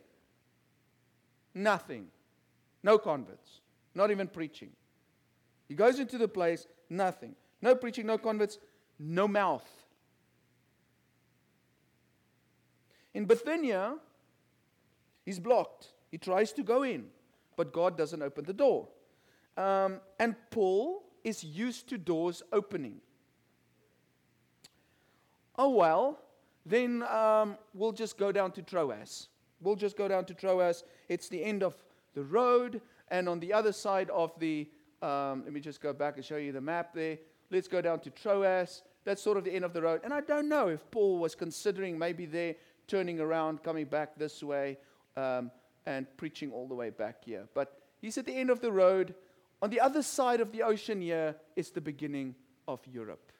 Nothing. 1.54 2.06
No 2.82 2.98
converts. 2.98 3.60
Not 3.94 4.10
even 4.10 4.28
preaching. 4.28 4.70
He 5.68 5.74
goes 5.74 5.98
into 5.98 6.18
the 6.18 6.28
place, 6.28 6.66
nothing. 6.90 7.34
No 7.60 7.74
preaching, 7.74 8.06
no 8.06 8.18
converts, 8.18 8.58
no 8.98 9.28
mouth. 9.28 9.66
In 13.14 13.26
Bithynia, 13.26 13.96
he's 15.24 15.38
blocked. 15.38 15.88
He 16.10 16.18
tries 16.18 16.52
to 16.52 16.62
go 16.62 16.82
in, 16.82 17.06
but 17.56 17.72
God 17.72 17.96
doesn't 17.96 18.22
open 18.22 18.44
the 18.44 18.52
door. 18.52 18.88
Um, 19.56 20.00
and 20.18 20.34
Paul 20.50 21.04
is 21.22 21.44
used 21.44 21.88
to 21.90 21.98
doors 21.98 22.42
opening. 22.52 23.00
Oh, 25.56 25.70
well, 25.70 26.18
then 26.64 27.02
um, 27.04 27.58
we'll 27.74 27.92
just 27.92 28.18
go 28.18 28.32
down 28.32 28.52
to 28.52 28.62
Troas. 28.62 29.28
We'll 29.62 29.76
just 29.76 29.96
go 29.96 30.08
down 30.08 30.24
to 30.26 30.34
Troas. 30.34 30.84
It's 31.08 31.28
the 31.28 31.42
end 31.42 31.62
of 31.62 31.74
the 32.14 32.22
road, 32.22 32.80
and 33.08 33.28
on 33.28 33.40
the 33.40 33.52
other 33.52 33.72
side 33.72 34.10
of 34.10 34.38
the, 34.38 34.68
um, 35.00 35.42
let 35.44 35.52
me 35.52 35.60
just 35.60 35.80
go 35.80 35.92
back 35.92 36.16
and 36.16 36.24
show 36.24 36.36
you 36.36 36.52
the 36.52 36.60
map 36.60 36.94
there. 36.94 37.18
Let's 37.50 37.68
go 37.68 37.80
down 37.80 38.00
to 38.00 38.10
Troas. 38.10 38.82
That's 39.04 39.22
sort 39.22 39.36
of 39.36 39.44
the 39.44 39.52
end 39.52 39.64
of 39.64 39.72
the 39.72 39.82
road. 39.82 40.00
And 40.04 40.12
I 40.12 40.20
don't 40.20 40.48
know 40.48 40.68
if 40.68 40.90
Paul 40.90 41.18
was 41.18 41.34
considering 41.34 41.98
maybe 41.98 42.26
there 42.26 42.54
turning 42.86 43.20
around, 43.20 43.62
coming 43.62 43.86
back 43.86 44.16
this 44.16 44.42
way, 44.42 44.78
um, 45.16 45.50
and 45.86 46.06
preaching 46.16 46.52
all 46.52 46.68
the 46.68 46.74
way 46.74 46.90
back 46.90 47.24
here. 47.24 47.48
But 47.54 47.80
he's 48.00 48.18
at 48.18 48.26
the 48.26 48.34
end 48.34 48.50
of 48.50 48.60
the 48.60 48.70
road. 48.70 49.14
On 49.60 49.70
the 49.70 49.80
other 49.80 50.02
side 50.02 50.40
of 50.40 50.52
the 50.52 50.62
ocean 50.62 51.00
here 51.00 51.36
is 51.56 51.70
the 51.70 51.80
beginning 51.80 52.34
of 52.68 52.80
Europe. 52.86 53.32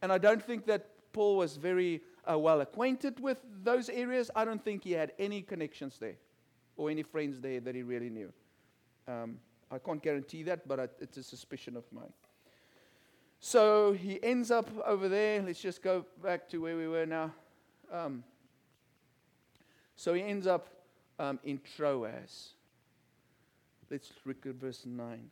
And 0.00 0.12
I 0.12 0.18
don't 0.18 0.42
think 0.42 0.66
that 0.66 0.88
Paul 1.12 1.36
was 1.36 1.56
very 1.56 2.02
uh, 2.30 2.38
well 2.38 2.60
acquainted 2.60 3.20
with 3.20 3.38
those 3.62 3.88
areas. 3.88 4.30
I 4.34 4.44
don't 4.44 4.62
think 4.64 4.84
he 4.84 4.92
had 4.92 5.12
any 5.18 5.42
connections 5.42 5.98
there 5.98 6.16
or 6.76 6.90
any 6.90 7.02
friends 7.02 7.40
there 7.40 7.60
that 7.60 7.74
he 7.74 7.82
really 7.82 8.10
knew. 8.10 8.32
Um, 9.08 9.38
I 9.70 9.78
can't 9.78 10.02
guarantee 10.02 10.42
that, 10.44 10.68
but 10.68 10.80
I, 10.80 10.88
it's 11.00 11.16
a 11.16 11.22
suspicion 11.22 11.76
of 11.76 11.84
mine. 11.92 12.12
So 13.40 13.92
he 13.92 14.22
ends 14.22 14.50
up 14.50 14.68
over 14.86 15.08
there. 15.08 15.42
Let's 15.42 15.60
just 15.60 15.82
go 15.82 16.06
back 16.22 16.48
to 16.50 16.58
where 16.58 16.76
we 16.76 16.86
were 16.86 17.06
now. 17.06 17.32
Um, 17.90 18.22
so 19.96 20.14
he 20.14 20.22
ends 20.22 20.46
up 20.46 20.68
um, 21.18 21.40
in 21.44 21.60
Troas. 21.76 22.54
Let's 23.90 24.12
look 24.24 24.46
at 24.46 24.54
verse 24.54 24.86
9. 24.86 25.30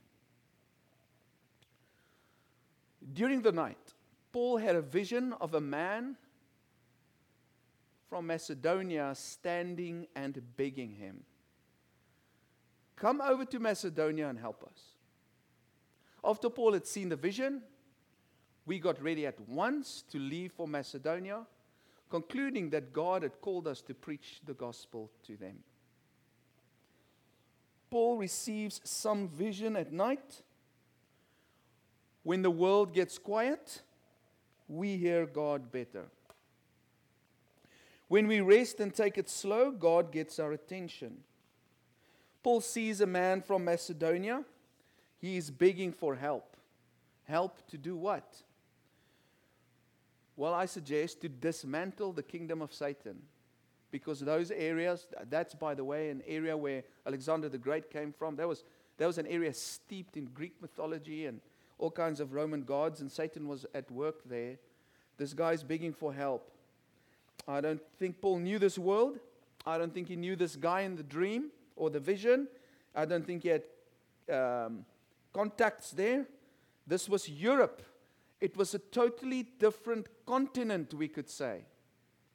During 3.15 3.43
the 3.43 3.53
night, 3.53 3.95
Paul 4.33 4.59
had 4.59 4.77
a 4.77 4.83
vision 4.83 5.33
of 5.41 5.55
a 5.55 5.61
man 5.61 6.17
from 8.11 8.27
Macedonia 8.27 9.13
standing 9.15 10.09
and 10.17 10.43
begging 10.57 10.91
him, 10.91 11.23
Come 12.97 13.23
over 13.23 13.47
to 13.47 13.59
Macedonia 13.59 14.29
and 14.29 14.39
help 14.39 14.63
us. 14.65 14.79
After 16.23 16.51
Paul 16.51 16.75
had 16.75 16.87
seen 16.87 17.09
the 17.09 17.17
vision, 17.17 17.63
we 18.67 18.79
got 18.79 19.03
ready 19.03 19.27
at 19.27 19.41
once 19.49 20.05
to 20.11 20.19
leave 20.19 20.53
for 20.53 20.69
Macedonia, 20.69 21.47
concluding 22.11 22.69
that 22.71 22.93
God 22.93 23.23
had 23.23 23.41
called 23.41 23.67
us 23.67 23.81
to 23.83 23.95
preach 23.95 24.41
the 24.45 24.53
gospel 24.53 25.11
to 25.23 25.37
them. 25.37 25.61
Paul 27.91 28.19
receives 28.19 28.81
some 28.85 29.29
vision 29.29 29.77
at 29.77 29.93
night. 29.93 30.43
When 32.23 32.43
the 32.43 32.51
world 32.51 32.93
gets 32.93 33.17
quiet, 33.19 33.81
we 34.69 34.97
hear 34.99 35.25
God 35.25 35.73
better. 35.73 36.11
When 38.11 38.27
we 38.27 38.41
rest 38.41 38.81
and 38.81 38.93
take 38.93 39.19
it 39.19 39.31
slow, 39.31 39.71
God 39.71 40.11
gets 40.11 40.41
our 40.41 40.51
attention. 40.51 41.19
Paul 42.43 42.61
sees 42.61 43.01
a 43.01 43.07
man 43.07 43.41
from 43.41 43.65
Macedonia. 43.65 44.43
He 45.21 45.37
is 45.37 45.49
begging 45.49 45.93
for 45.93 46.17
help. 46.17 46.57
Help 47.23 47.65
to 47.69 47.79
do 47.79 47.97
what? 47.97 48.43
Well, 50.35 50.53
I 50.53 50.67
suggest 50.67 51.21
to 51.21 51.29
dismantle 51.29 52.13
the 52.13 52.25
kingdom 52.25 52.61
of 52.63 52.75
Satan. 52.75 53.23
Because 53.93 54.19
those 54.19 54.51
areas, 54.51 55.07
that's 55.29 55.55
by 55.55 55.77
the 55.77 55.85
way, 55.85 56.11
an 56.11 56.25
area 56.27 56.57
where 56.57 56.83
Alexander 57.07 57.49
the 57.49 57.59
Great 57.59 57.93
came 57.93 58.13
from. 58.13 58.35
That 58.35 58.49
was, 58.49 58.65
that 58.99 59.07
was 59.07 59.19
an 59.19 59.29
area 59.29 59.55
steeped 59.55 60.17
in 60.17 60.25
Greek 60.25 60.61
mythology 60.61 61.27
and 61.27 61.41
all 61.79 61.93
kinds 61.93 62.19
of 62.19 62.33
Roman 62.33 62.65
gods, 62.65 63.03
and 63.03 63.09
Satan 63.09 63.47
was 63.47 63.67
at 63.73 63.89
work 63.89 64.29
there. 64.29 64.57
This 65.17 65.33
guy's 65.33 65.63
begging 65.63 65.93
for 65.93 66.13
help. 66.13 66.51
I 67.51 67.61
don't 67.61 67.81
think 67.99 68.21
Paul 68.21 68.39
knew 68.39 68.59
this 68.59 68.79
world. 68.79 69.19
I 69.67 69.79
don't 69.79 69.93
think 69.93 70.09
he 70.09 70.17
knew 70.17 70.37
this 70.37 70.57
guy 70.57 70.83
in 70.83 70.97
the 70.97 71.03
dream 71.03 71.51
or 71.77 71.91
the 71.91 72.01
vision. 72.01 72.49
I 72.95 73.05
don't 73.05 73.27
think 73.27 73.43
he 73.43 73.49
had 73.49 73.63
um, 74.33 74.85
contacts 75.33 75.91
there. 75.91 76.27
This 76.87 77.09
was 77.09 77.29
Europe. 77.29 77.83
It 78.41 78.57
was 78.57 78.75
a 78.75 78.79
totally 78.79 79.43
different 79.59 80.07
continent, 80.27 80.95
we 80.95 81.09
could 81.09 81.29
say. 81.29 81.65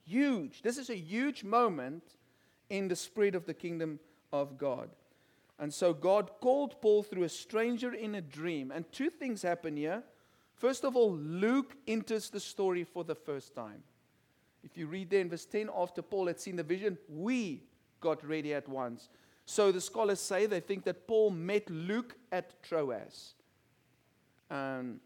Huge. 0.05 0.61
This 0.61 0.77
is 0.77 0.89
a 0.89 0.95
huge 0.95 1.43
moment 1.43 2.03
in 2.69 2.87
the 2.87 2.95
spread 2.95 3.35
of 3.35 3.45
the 3.45 3.53
kingdom 3.53 3.99
of 4.31 4.57
God. 4.57 4.89
And 5.57 5.73
so 5.73 5.93
God 5.93 6.31
called 6.41 6.81
Paul 6.81 7.03
through 7.03 7.23
a 7.23 7.29
stranger 7.29 7.93
in 7.93 8.15
a 8.15 8.21
dream. 8.21 8.71
And 8.71 8.91
two 8.91 9.09
things 9.09 9.41
happen 9.41 9.77
here. 9.77 10.03
First 10.55 10.83
of 10.83 10.95
all, 10.95 11.11
Luke 11.11 11.75
enters 11.87 12.29
the 12.29 12.39
story 12.39 12.83
for 12.83 13.03
the 13.03 13.15
first 13.15 13.55
time. 13.55 13.83
If 14.65 14.77
you 14.77 14.87
read 14.87 15.11
there 15.11 15.21
in 15.21 15.29
verse 15.29 15.45
10, 15.45 15.69
after 15.77 16.01
Paul 16.01 16.25
had 16.25 16.39
seen 16.39 16.55
the 16.55 16.63
vision, 16.63 16.97
we 17.07 17.63
got 18.01 18.25
ready 18.27 18.53
at 18.53 18.67
once. 18.67 19.09
So 19.45 19.71
the 19.71 19.79
scholars 19.79 20.19
say 20.19 20.47
they 20.47 20.59
think 20.59 20.83
that 20.85 21.07
Paul 21.07 21.29
met 21.29 21.69
Luke 21.69 22.15
at 22.31 22.61
Troas. 22.63 23.35
Um, 24.49 24.99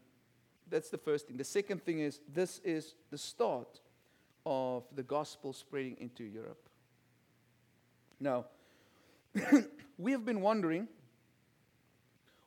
that's 0.68 0.88
the 0.88 0.96
first 0.96 1.26
thing. 1.26 1.36
The 1.36 1.44
second 1.44 1.84
thing 1.84 2.00
is 2.00 2.20
this 2.32 2.58
is 2.64 2.94
the 3.10 3.18
start 3.18 3.80
of 4.46 4.84
the 4.94 5.02
gospel 5.02 5.52
spreading 5.52 5.96
into 6.00 6.24
Europe. 6.24 6.68
Now, 8.18 8.46
we 9.98 10.12
have 10.12 10.24
been 10.24 10.40
wondering 10.40 10.88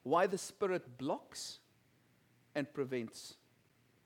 why 0.01 0.25
the 0.25 0.37
Spirit 0.37 0.97
blocks 0.97 1.59
and 2.55 2.71
prevents. 2.73 3.35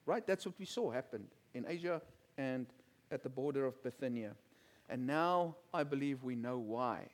Right? 0.05 0.25
That's 0.27 0.45
what 0.45 0.55
we 0.59 0.65
saw 0.65 0.91
happen 0.91 1.27
in 1.53 1.65
Asia 1.67 2.01
and 2.37 2.67
at 3.11 3.23
the 3.23 3.29
border 3.29 3.65
of 3.65 3.81
Bithynia. 3.83 4.31
And 4.89 5.05
now 5.05 5.55
I 5.73 5.83
believe 5.83 6.23
we 6.23 6.35
know 6.35 6.57
why. 6.57 7.07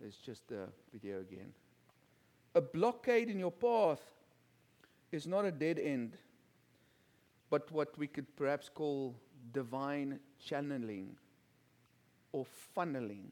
There's 0.00 0.16
just 0.16 0.46
the 0.48 0.68
video 0.92 1.20
again. 1.20 1.52
A 2.54 2.60
blockade 2.60 3.30
in 3.30 3.38
your 3.38 3.50
path 3.50 4.02
is 5.10 5.26
not 5.26 5.44
a 5.44 5.50
dead 5.50 5.78
end, 5.78 6.16
but 7.50 7.70
what 7.72 7.96
we 7.96 8.06
could 8.06 8.36
perhaps 8.36 8.68
call 8.68 9.14
divine 9.52 10.18
channeling 10.44 11.16
or 12.32 12.46
funneling. 12.76 13.30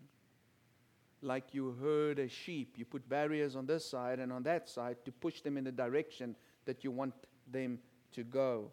Like 1.20 1.52
you 1.52 1.76
herd 1.80 2.18
a 2.18 2.28
sheep, 2.28 2.74
you 2.76 2.84
put 2.84 3.08
barriers 3.08 3.54
on 3.54 3.66
this 3.66 3.88
side 3.88 4.18
and 4.18 4.32
on 4.32 4.42
that 4.44 4.68
side 4.68 4.96
to 5.04 5.12
push 5.12 5.40
them 5.40 5.56
in 5.56 5.64
the 5.64 5.72
direction 5.72 6.34
that 6.64 6.82
you 6.82 6.90
want 6.90 7.14
them 7.50 7.78
to 8.12 8.24
go. 8.24 8.70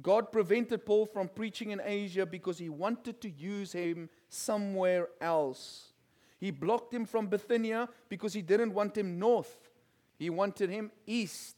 God 0.00 0.32
prevented 0.32 0.86
Paul 0.86 1.04
from 1.04 1.28
preaching 1.28 1.70
in 1.70 1.80
Asia 1.84 2.24
because 2.24 2.58
he 2.58 2.68
wanted 2.68 3.20
to 3.20 3.30
use 3.30 3.72
him 3.72 4.08
somewhere 4.28 5.08
else. 5.20 5.92
He 6.40 6.50
blocked 6.50 6.94
him 6.94 7.04
from 7.04 7.26
Bithynia 7.26 7.88
because 8.08 8.32
he 8.32 8.42
didn't 8.42 8.72
want 8.72 8.96
him 8.96 9.18
north, 9.18 9.70
he 10.18 10.30
wanted 10.30 10.70
him 10.70 10.90
east. 11.06 11.56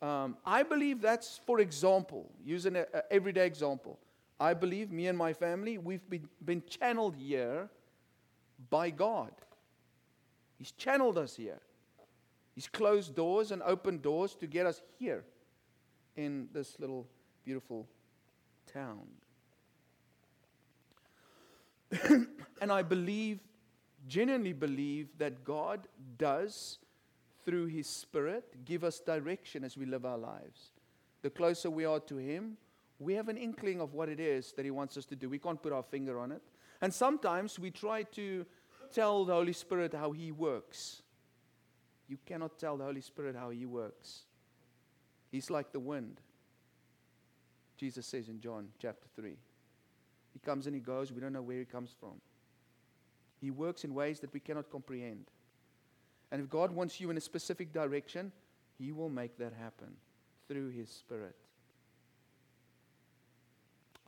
Um, 0.00 0.36
I 0.46 0.62
believe 0.62 1.00
that's, 1.00 1.40
for 1.44 1.58
example, 1.58 2.30
using 2.44 2.76
an 2.76 2.86
everyday 3.10 3.46
example. 3.46 3.98
I 4.38 4.54
believe 4.54 4.92
me 4.92 5.08
and 5.08 5.18
my 5.18 5.32
family, 5.32 5.78
we've 5.78 6.08
been, 6.08 6.28
been 6.44 6.62
channeled 6.68 7.16
here 7.16 7.68
by 8.70 8.90
God. 8.90 9.32
He's 10.56 10.70
channeled 10.70 11.18
us 11.18 11.34
here. 11.34 11.60
He's 12.58 12.66
closed 12.66 13.14
doors 13.14 13.52
and 13.52 13.62
opened 13.62 14.02
doors 14.02 14.34
to 14.34 14.48
get 14.48 14.66
us 14.66 14.82
here 14.98 15.22
in 16.16 16.48
this 16.52 16.74
little 16.80 17.06
beautiful 17.44 17.86
town. 18.66 19.06
and 22.60 22.72
I 22.72 22.82
believe, 22.82 23.38
genuinely 24.08 24.54
believe, 24.54 25.06
that 25.18 25.44
God 25.44 25.86
does, 26.18 26.78
through 27.44 27.66
His 27.66 27.86
Spirit, 27.86 28.64
give 28.64 28.82
us 28.82 28.98
direction 28.98 29.62
as 29.62 29.76
we 29.76 29.86
live 29.86 30.04
our 30.04 30.18
lives. 30.18 30.72
The 31.22 31.30
closer 31.30 31.70
we 31.70 31.84
are 31.84 32.00
to 32.00 32.16
Him, 32.16 32.56
we 32.98 33.14
have 33.14 33.28
an 33.28 33.36
inkling 33.36 33.80
of 33.80 33.94
what 33.94 34.08
it 34.08 34.18
is 34.18 34.52
that 34.54 34.64
He 34.64 34.72
wants 34.72 34.96
us 34.96 35.04
to 35.04 35.14
do. 35.14 35.28
We 35.28 35.38
can't 35.38 35.62
put 35.62 35.72
our 35.72 35.84
finger 35.84 36.18
on 36.18 36.32
it. 36.32 36.42
And 36.80 36.92
sometimes 36.92 37.56
we 37.56 37.70
try 37.70 38.02
to 38.02 38.44
tell 38.92 39.24
the 39.24 39.34
Holy 39.34 39.52
Spirit 39.52 39.94
how 39.94 40.10
He 40.10 40.32
works. 40.32 41.02
You 42.08 42.16
cannot 42.24 42.58
tell 42.58 42.76
the 42.76 42.84
Holy 42.84 43.02
Spirit 43.02 43.36
how 43.36 43.50
He 43.50 43.66
works. 43.66 44.22
He's 45.30 45.50
like 45.50 45.72
the 45.72 45.80
wind. 45.80 46.20
Jesus 47.76 48.06
says 48.06 48.28
in 48.28 48.40
John 48.40 48.68
chapter 48.80 49.06
3. 49.14 49.36
He 50.32 50.38
comes 50.40 50.66
and 50.66 50.74
He 50.74 50.80
goes. 50.80 51.12
We 51.12 51.20
don't 51.20 51.32
know 51.32 51.42
where 51.42 51.58
He 51.58 51.64
comes 51.64 51.94
from. 51.98 52.20
He 53.40 53.50
works 53.50 53.84
in 53.84 53.94
ways 53.94 54.20
that 54.20 54.32
we 54.32 54.40
cannot 54.40 54.70
comprehend. 54.70 55.26
And 56.32 56.40
if 56.42 56.48
God 56.48 56.72
wants 56.72 57.00
you 57.00 57.10
in 57.10 57.16
a 57.16 57.20
specific 57.20 57.72
direction, 57.72 58.32
He 58.78 58.90
will 58.90 59.10
make 59.10 59.38
that 59.38 59.52
happen 59.52 59.94
through 60.48 60.70
His 60.70 60.90
Spirit. 60.90 61.36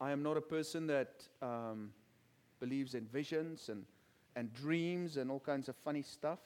I 0.00 0.12
am 0.12 0.22
not 0.22 0.38
a 0.38 0.40
person 0.40 0.86
that 0.86 1.28
um, 1.42 1.90
believes 2.58 2.94
in 2.94 3.04
visions 3.06 3.68
and, 3.68 3.84
and 4.34 4.52
dreams 4.54 5.18
and 5.18 5.30
all 5.30 5.40
kinds 5.40 5.68
of 5.68 5.76
funny 5.76 6.02
stuff. 6.02 6.38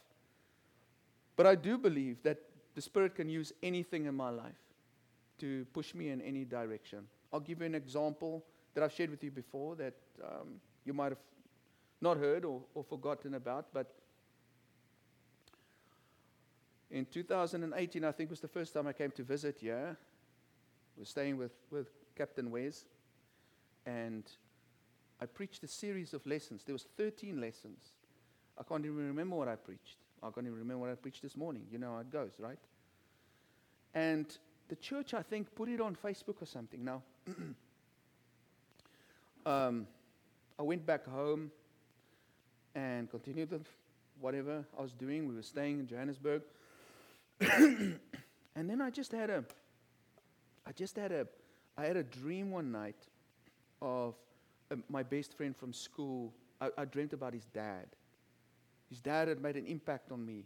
But 1.36 1.46
I 1.46 1.54
do 1.54 1.78
believe 1.78 2.22
that 2.22 2.38
the 2.74 2.80
Spirit 2.80 3.14
can 3.14 3.28
use 3.28 3.52
anything 3.62 4.06
in 4.06 4.14
my 4.14 4.30
life 4.30 4.52
to 5.38 5.66
push 5.72 5.94
me 5.94 6.10
in 6.10 6.20
any 6.20 6.44
direction. 6.44 7.06
I'll 7.32 7.40
give 7.40 7.60
you 7.60 7.66
an 7.66 7.74
example 7.74 8.44
that 8.74 8.82
I've 8.82 8.92
shared 8.92 9.10
with 9.10 9.22
you 9.22 9.30
before 9.30 9.76
that 9.76 9.94
um, 10.22 10.60
you 10.84 10.92
might 10.92 11.10
have 11.10 11.18
not 12.00 12.18
heard 12.18 12.44
or, 12.44 12.62
or 12.74 12.84
forgotten 12.84 13.34
about, 13.34 13.66
but 13.72 13.94
in 16.90 17.06
2018, 17.06 18.04
I 18.04 18.12
think 18.12 18.30
was 18.30 18.40
the 18.40 18.48
first 18.48 18.72
time 18.72 18.86
I 18.86 18.92
came 18.92 19.10
to 19.12 19.24
visit 19.24 19.58
here. 19.60 19.96
I 20.96 21.00
was 21.00 21.08
staying 21.08 21.36
with, 21.36 21.52
with 21.70 21.88
Captain 22.14 22.50
Wes, 22.50 22.84
and 23.84 24.22
I 25.20 25.26
preached 25.26 25.64
a 25.64 25.68
series 25.68 26.14
of 26.14 26.24
lessons. 26.26 26.62
There 26.64 26.72
was 26.72 26.86
13 26.96 27.40
lessons. 27.40 27.94
I 28.56 28.62
can't 28.62 28.84
even 28.84 29.08
remember 29.08 29.34
what 29.34 29.48
I 29.48 29.56
preached. 29.56 30.03
I 30.24 30.30
can't 30.30 30.46
even 30.46 30.58
remember 30.58 30.78
what 30.78 30.90
I 30.90 30.94
preached 30.94 31.22
this 31.22 31.36
morning. 31.36 31.64
You 31.70 31.78
know 31.78 31.92
how 31.94 31.98
it 31.98 32.10
goes, 32.10 32.32
right? 32.38 32.58
And 33.94 34.26
the 34.68 34.76
church, 34.76 35.12
I 35.12 35.22
think, 35.22 35.54
put 35.54 35.68
it 35.68 35.80
on 35.80 35.96
Facebook 35.96 36.40
or 36.40 36.46
something. 36.46 36.82
Now, 36.82 37.02
um, 39.46 39.86
I 40.58 40.62
went 40.62 40.86
back 40.86 41.06
home 41.06 41.50
and 42.74 43.10
continued 43.10 43.66
whatever 44.20 44.64
I 44.78 44.82
was 44.82 44.92
doing. 44.92 45.28
We 45.28 45.34
were 45.34 45.42
staying 45.42 45.80
in 45.80 45.86
Johannesburg. 45.86 46.42
and 47.40 47.98
then 48.54 48.80
I 48.80 48.90
just 48.90 49.12
had 49.12 49.28
a, 49.28 49.44
I 50.66 50.72
just 50.72 50.96
had 50.96 51.12
a, 51.12 51.26
I 51.76 51.84
had 51.84 51.96
a 51.96 52.04
dream 52.04 52.50
one 52.50 52.72
night 52.72 53.08
of 53.82 54.14
uh, 54.70 54.76
my 54.88 55.02
best 55.02 55.36
friend 55.36 55.54
from 55.54 55.72
school. 55.72 56.32
I, 56.60 56.70
I 56.78 56.84
dreamt 56.86 57.12
about 57.12 57.34
his 57.34 57.44
dad. 57.52 57.86
His 58.88 59.00
dad 59.00 59.28
had 59.28 59.40
made 59.40 59.56
an 59.56 59.66
impact 59.66 60.12
on 60.12 60.24
me 60.24 60.44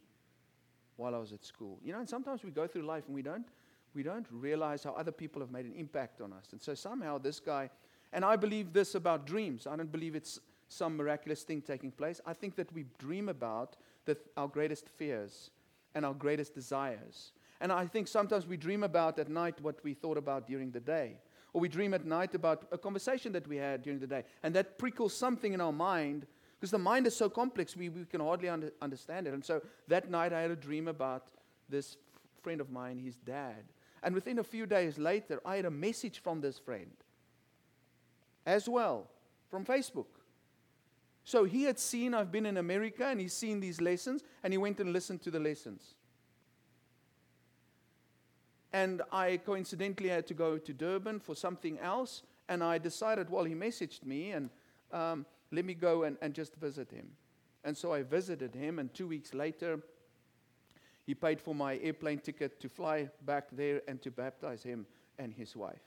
while 0.97 1.15
I 1.15 1.19
was 1.19 1.33
at 1.33 1.45
school. 1.45 1.79
You 1.85 1.93
know, 1.93 2.01
and 2.01 2.09
sometimes 2.09 2.43
we 2.43 2.51
go 2.51 2.67
through 2.67 2.83
life 2.83 3.05
and 3.07 3.15
we 3.15 3.23
don't, 3.23 3.47
we 3.95 4.03
don't 4.03 4.27
realize 4.31 4.83
how 4.85 4.93
other 4.93 5.13
people 5.13 5.41
have 5.41 5.51
made 5.51 5.65
an 5.65 5.75
impact 5.75 6.21
on 6.21 6.33
us. 6.33 6.49
And 6.53 6.61
so 6.61 6.75
somehow 6.75 7.19
this 7.19 7.41
guy, 7.41 7.71
and 8.13 8.25
I 8.25 8.37
believe 8.37 8.73
this 8.73 8.95
about 8.95 9.27
dreams. 9.27 9.67
I 9.67 9.77
don't 9.77 9.93
believe 9.93 10.15
it's 10.15 10.41
some 10.69 10.97
miraculous 10.97 11.43
thing 11.43 11.63
taking 11.63 11.91
place. 11.91 12.21
I 12.27 12.33
think 12.33 12.57
that 12.57 12.73
we 12.73 12.85
dream 12.99 13.29
about 13.29 13.77
the, 14.05 14.17
our 14.37 14.49
greatest 14.49 14.89
fears 14.89 15.51
and 15.95 16.05
our 16.05 16.15
greatest 16.15 16.55
desires. 16.55 17.33
And 17.61 17.73
I 17.73 17.87
think 17.87 18.09
sometimes 18.09 18.47
we 18.47 18.57
dream 18.57 18.85
about 18.85 19.19
at 19.19 19.29
night 19.29 19.61
what 19.61 19.83
we 19.83 19.95
thought 19.95 20.17
about 20.17 20.47
during 20.47 20.71
the 20.71 20.81
day. 20.81 21.19
Or 21.53 21.61
we 21.61 21.69
dream 21.69 21.95
at 21.95 22.05
night 22.05 22.35
about 22.35 22.69
a 22.71 22.79
conversation 22.79 23.33
that 23.33 23.49
we 23.49 23.57
had 23.57 23.83
during 23.83 23.99
the 23.99 24.07
day. 24.07 24.25
And 24.43 24.55
that 24.55 24.79
prickles 24.79 25.17
something 25.17 25.53
in 25.53 25.61
our 25.61 25.73
mind 25.73 26.27
because 26.59 26.73
the 26.73 26.79
mind 26.79 27.07
is 27.07 27.15
so 27.15 27.29
complex, 27.29 27.77
we, 27.77 27.89
we 27.89 28.05
can 28.05 28.21
hardly 28.21 28.49
under, 28.49 28.73
understand 28.83 29.29
it. 29.29 29.35
And 29.35 29.45
so 29.45 29.63
that 29.87 30.11
night 30.11 30.33
I 30.33 30.41
had 30.41 30.51
a 30.51 30.57
dream 30.57 30.89
about 30.89 31.29
this 31.69 31.97
f- 32.15 32.21
friend 32.43 32.61
of 32.61 32.71
mine, 32.71 32.99
his 32.99 33.17
dad. 33.17 33.63
And 34.03 34.15
within 34.15 34.41
a 34.41 34.45
few 34.45 34.67
days 34.67 34.99
later, 34.99 35.41
I 35.45 35.57
had 35.57 35.67
a 35.67 35.71
message 35.71 36.21
from 36.21 36.41
this 36.41 36.59
friend 36.59 36.91
as 38.45 38.69
well 38.69 39.07
from 39.51 39.65
Facebook. 39.65 40.07
So 41.25 41.45
he 41.45 41.63
had 41.63 41.79
seen 41.79 42.15
I've 42.15 42.33
been 42.33 42.47
in 42.47 42.57
America 42.57 43.07
and 43.07 43.21
he's 43.21 43.35
seen 43.35 43.61
these 43.61 43.81
lessons 43.81 44.23
and 44.43 44.53
he 44.53 44.59
went 44.59 44.81
and 44.81 44.93
listened 44.93 45.23
to 45.23 45.31
the 45.31 45.39
lessons. 45.39 45.95
And 48.73 49.03
I 49.13 49.37
coincidentally 49.37 50.09
had 50.09 50.27
to 50.27 50.35
go 50.35 50.59
to 50.59 50.73
Durban 50.73 51.21
for 51.21 51.35
something 51.35 51.79
else. 51.79 52.23
And 52.49 52.65
I 52.65 52.79
decided, 52.79 53.31
well, 53.31 53.45
he 53.45 53.55
messaged 53.55 54.05
me 54.05 54.33
and 54.33 54.51
um, 54.93 55.27
let 55.51 55.65
me 55.65 55.75
go 55.75 56.05
and, 56.05 56.17
and 56.21 56.35
just 56.35 56.57
visit 56.57 56.91
him. 56.91 57.09
And 57.65 57.77
so 57.77 57.93
I 57.93 58.03
visited 58.03 58.55
him, 58.55 58.79
and 58.79 58.93
two 58.93 59.09
weeks 59.09 59.35
later, 59.35 59.81
he 61.05 61.15
paid 61.15 61.41
for 61.41 61.55
my 61.55 61.79
airplane 61.79 62.19
ticket 62.19 62.61
to 62.61 62.69
fly 62.69 63.09
back 63.25 63.49
there 63.53 63.83
and 63.89 64.01
to 64.03 64.11
baptize 64.11 64.63
him 64.63 64.87
and 65.19 65.33
his 65.33 65.57
wife. 65.57 65.83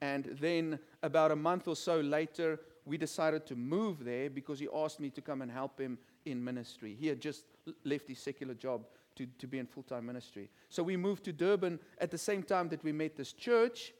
And 0.00 0.36
then, 0.40 0.78
about 1.02 1.30
a 1.30 1.36
month 1.36 1.68
or 1.68 1.76
so 1.76 2.00
later, 2.00 2.60
we 2.86 2.96
decided 2.96 3.46
to 3.46 3.56
move 3.56 4.04
there 4.04 4.30
because 4.30 4.58
he 4.58 4.68
asked 4.74 5.00
me 5.00 5.10
to 5.10 5.20
come 5.20 5.42
and 5.42 5.50
help 5.50 5.78
him 5.78 5.98
in 6.24 6.42
ministry. 6.42 6.96
He 6.98 7.06
had 7.06 7.20
just 7.20 7.44
left 7.84 8.08
his 8.08 8.18
secular 8.18 8.54
job 8.54 8.86
to, 9.16 9.26
to 9.26 9.46
be 9.46 9.58
in 9.58 9.66
full 9.66 9.82
time 9.82 10.06
ministry. 10.06 10.48
So 10.68 10.82
we 10.82 10.96
moved 10.96 11.24
to 11.24 11.32
Durban 11.32 11.78
at 11.98 12.10
the 12.10 12.18
same 12.18 12.42
time 12.42 12.68
that 12.70 12.82
we 12.82 12.92
met 12.92 13.16
this 13.16 13.32
church, 13.32 13.92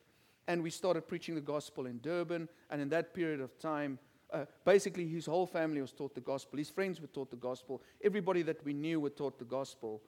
and 0.48 0.62
we 0.62 0.70
started 0.70 1.06
preaching 1.06 1.34
the 1.34 1.40
gospel 1.40 1.86
in 1.86 1.98
Durban. 2.00 2.48
And 2.70 2.80
in 2.80 2.88
that 2.90 3.14
period 3.14 3.40
of 3.40 3.58
time, 3.58 3.98
uh, 4.32 4.44
basically, 4.64 5.06
his 5.06 5.26
whole 5.26 5.46
family 5.46 5.80
was 5.80 5.92
taught 5.92 6.14
the 6.14 6.20
gospel. 6.20 6.58
His 6.58 6.70
friends 6.70 7.00
were 7.00 7.06
taught 7.06 7.30
the 7.30 7.36
gospel. 7.36 7.82
Everybody 8.02 8.42
that 8.42 8.64
we 8.64 8.72
knew 8.72 9.00
were 9.00 9.10
taught 9.10 9.38
the 9.38 9.44
gospel 9.44 10.02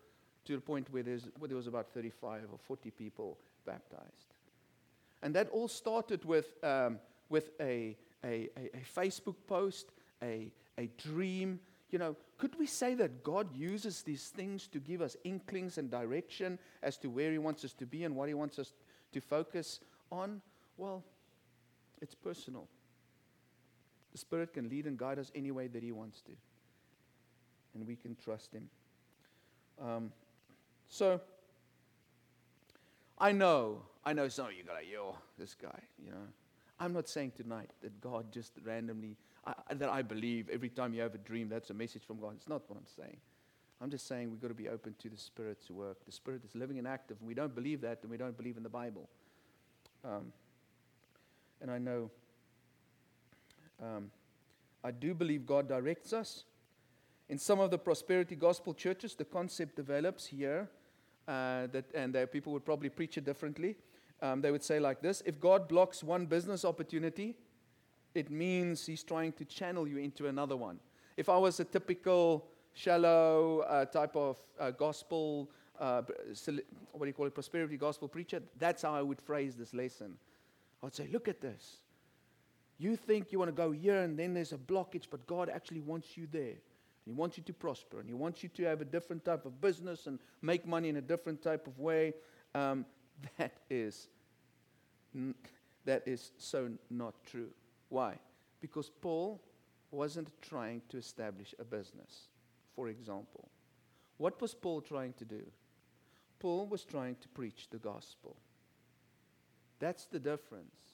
to 0.44 0.54
the 0.54 0.60
point 0.60 0.92
where, 0.92 1.02
where 1.02 1.48
there 1.48 1.56
was 1.56 1.66
about 1.66 1.88
35 1.92 2.42
or 2.52 2.58
40 2.58 2.90
people 2.90 3.38
baptized. 3.64 4.34
And 5.22 5.34
that 5.34 5.48
all 5.50 5.68
started 5.68 6.24
with, 6.24 6.52
um, 6.64 6.98
with 7.28 7.50
a, 7.60 7.96
a, 8.24 8.48
a, 8.56 8.70
a 8.74 8.82
Facebook 8.96 9.36
post, 9.46 9.92
a, 10.22 10.50
a 10.78 10.88
dream. 10.98 11.60
You 11.90 11.98
know, 11.98 12.16
could 12.38 12.58
we 12.58 12.66
say 12.66 12.94
that 12.94 13.22
God 13.22 13.54
uses 13.54 14.02
these 14.02 14.28
things 14.28 14.66
to 14.68 14.80
give 14.80 15.00
us 15.00 15.16
inklings 15.24 15.78
and 15.78 15.90
direction 15.90 16.58
as 16.82 16.96
to 16.98 17.08
where 17.08 17.30
He 17.30 17.38
wants 17.38 17.64
us 17.64 17.72
to 17.74 17.86
be 17.86 18.04
and 18.04 18.16
what 18.16 18.28
He 18.28 18.34
wants 18.34 18.58
us 18.58 18.72
to 19.12 19.20
focus 19.20 19.80
on? 20.10 20.40
Well, 20.76 21.04
it's 22.00 22.14
personal. 22.14 22.66
The 24.12 24.18
Spirit 24.18 24.52
can 24.54 24.68
lead 24.68 24.86
and 24.86 24.98
guide 24.98 25.18
us 25.18 25.32
any 25.34 25.50
way 25.50 25.66
that 25.68 25.82
He 25.82 25.90
wants 25.92 26.20
to. 26.22 26.32
And 27.74 27.86
we 27.86 27.96
can 27.96 28.14
trust 28.16 28.52
Him. 28.52 28.68
Um, 29.80 30.12
so, 30.88 31.20
I 33.18 33.32
know, 33.32 33.82
I 34.04 34.12
know 34.12 34.28
some 34.28 34.46
of 34.46 34.52
you 34.52 34.64
go 34.64 34.74
like, 34.74 34.90
yo, 34.92 35.16
this 35.38 35.54
guy, 35.54 35.80
you 36.04 36.10
know. 36.10 36.28
I'm 36.78 36.92
not 36.92 37.08
saying 37.08 37.32
tonight 37.36 37.70
that 37.80 38.00
God 38.00 38.32
just 38.32 38.52
randomly, 38.64 39.16
I, 39.46 39.54
that 39.74 39.88
I 39.88 40.02
believe 40.02 40.48
every 40.50 40.68
time 40.68 40.92
you 40.92 41.00
have 41.00 41.14
a 41.14 41.18
dream, 41.18 41.48
that's 41.48 41.70
a 41.70 41.74
message 41.74 42.02
from 42.04 42.18
God. 42.20 42.34
It's 42.36 42.48
not 42.48 42.62
what 42.68 42.76
I'm 42.76 42.86
saying. 42.96 43.16
I'm 43.80 43.90
just 43.90 44.06
saying 44.06 44.30
we've 44.30 44.40
got 44.40 44.48
to 44.48 44.54
be 44.54 44.68
open 44.68 44.94
to 44.98 45.08
the 45.08 45.16
Spirit's 45.16 45.70
work. 45.70 46.04
The 46.04 46.12
Spirit 46.12 46.42
is 46.44 46.54
living 46.54 46.78
and 46.78 46.86
active, 46.86 47.16
and 47.20 47.26
we 47.26 47.34
don't 47.34 47.54
believe 47.54 47.80
that, 47.80 48.02
then 48.02 48.10
we 48.10 48.16
don't 48.16 48.36
believe 48.36 48.56
in 48.56 48.62
the 48.62 48.68
Bible. 48.68 49.08
Um, 50.04 50.32
and 51.60 51.70
I 51.70 51.78
know 51.78 52.10
um, 53.82 54.10
I 54.84 54.90
do 54.90 55.14
believe 55.14 55.46
God 55.46 55.68
directs 55.68 56.12
us. 56.12 56.44
In 57.28 57.38
some 57.38 57.60
of 57.60 57.70
the 57.70 57.78
prosperity 57.78 58.36
gospel 58.36 58.74
churches, 58.74 59.14
the 59.14 59.24
concept 59.24 59.76
develops 59.76 60.26
here 60.26 60.68
uh, 61.26 61.66
that, 61.68 61.84
and 61.94 62.16
people 62.32 62.52
would 62.52 62.64
probably 62.64 62.88
preach 62.88 63.16
it 63.16 63.24
differently. 63.24 63.76
Um, 64.20 64.40
they 64.40 64.50
would 64.52 64.62
say 64.62 64.78
like 64.78 65.02
this 65.02 65.22
If 65.26 65.40
God 65.40 65.68
blocks 65.68 66.02
one 66.02 66.26
business 66.26 66.64
opportunity, 66.64 67.36
it 68.14 68.30
means 68.30 68.86
He's 68.86 69.02
trying 69.02 69.32
to 69.32 69.44
channel 69.44 69.86
you 69.88 69.98
into 69.98 70.26
another 70.28 70.56
one. 70.56 70.78
If 71.16 71.28
I 71.28 71.36
was 71.36 71.60
a 71.60 71.64
typical 71.64 72.46
shallow 72.74 73.60
uh, 73.60 73.84
type 73.86 74.16
of 74.16 74.36
uh, 74.58 74.70
gospel, 74.70 75.50
uh, 75.78 76.02
what 76.92 77.00
do 77.00 77.06
you 77.06 77.12
call 77.12 77.26
it, 77.26 77.34
prosperity 77.34 77.76
gospel 77.76 78.08
preacher, 78.08 78.40
that's 78.58 78.82
how 78.82 78.94
I 78.94 79.02
would 79.02 79.20
phrase 79.20 79.56
this 79.56 79.74
lesson. 79.74 80.16
I 80.82 80.86
would 80.86 80.94
say, 80.94 81.08
Look 81.12 81.28
at 81.28 81.40
this. 81.40 81.81
You 82.78 82.96
think 82.96 83.32
you 83.32 83.38
want 83.38 83.48
to 83.48 83.52
go 83.52 83.70
here 83.70 84.02
and 84.02 84.18
then 84.18 84.34
there's 84.34 84.52
a 84.52 84.58
blockage, 84.58 85.04
but 85.10 85.26
God 85.26 85.48
actually 85.48 85.80
wants 85.80 86.16
you 86.16 86.26
there. 86.30 86.54
He 87.04 87.12
wants 87.12 87.36
you 87.36 87.42
to 87.44 87.52
prosper 87.52 88.00
and 88.00 88.08
He 88.08 88.14
wants 88.14 88.42
you 88.42 88.48
to 88.50 88.64
have 88.64 88.80
a 88.80 88.84
different 88.84 89.24
type 89.24 89.44
of 89.46 89.60
business 89.60 90.06
and 90.06 90.18
make 90.40 90.66
money 90.66 90.88
in 90.88 90.96
a 90.96 91.00
different 91.00 91.42
type 91.42 91.66
of 91.66 91.78
way. 91.78 92.14
Um, 92.54 92.86
that 93.38 93.52
is 93.70 94.08
that 95.84 96.02
is 96.06 96.32
so 96.38 96.70
not 96.90 97.14
true. 97.24 97.50
Why? 97.88 98.18
Because 98.60 98.90
Paul 98.90 99.42
wasn't 99.90 100.30
trying 100.40 100.82
to 100.88 100.96
establish 100.96 101.54
a 101.58 101.64
business, 101.64 102.28
for 102.74 102.88
example. 102.88 103.48
What 104.16 104.40
was 104.40 104.54
Paul 104.54 104.80
trying 104.80 105.12
to 105.14 105.24
do? 105.24 105.42
Paul 106.38 106.66
was 106.66 106.84
trying 106.84 107.16
to 107.20 107.28
preach 107.28 107.68
the 107.70 107.78
gospel. 107.78 108.36
That's 109.78 110.06
the 110.06 110.20
difference. 110.20 110.91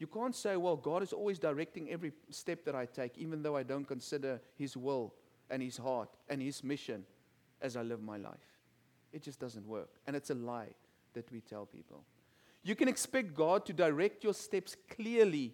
You 0.00 0.06
can't 0.06 0.34
say, 0.34 0.56
well, 0.56 0.76
God 0.76 1.02
is 1.02 1.12
always 1.12 1.38
directing 1.38 1.90
every 1.90 2.12
step 2.30 2.64
that 2.64 2.74
I 2.74 2.86
take, 2.86 3.18
even 3.18 3.42
though 3.42 3.54
I 3.54 3.62
don't 3.62 3.84
consider 3.84 4.40
His 4.56 4.74
will 4.74 5.14
and 5.50 5.62
His 5.62 5.76
heart 5.76 6.08
and 6.30 6.40
His 6.40 6.64
mission 6.64 7.04
as 7.60 7.76
I 7.76 7.82
live 7.82 8.02
my 8.02 8.16
life. 8.16 8.58
It 9.12 9.22
just 9.22 9.38
doesn't 9.38 9.66
work. 9.66 9.90
And 10.06 10.16
it's 10.16 10.30
a 10.30 10.34
lie 10.34 10.70
that 11.12 11.30
we 11.30 11.42
tell 11.42 11.66
people. 11.66 12.02
You 12.62 12.74
can 12.74 12.88
expect 12.88 13.34
God 13.34 13.66
to 13.66 13.74
direct 13.74 14.24
your 14.24 14.32
steps 14.32 14.74
clearly 14.88 15.52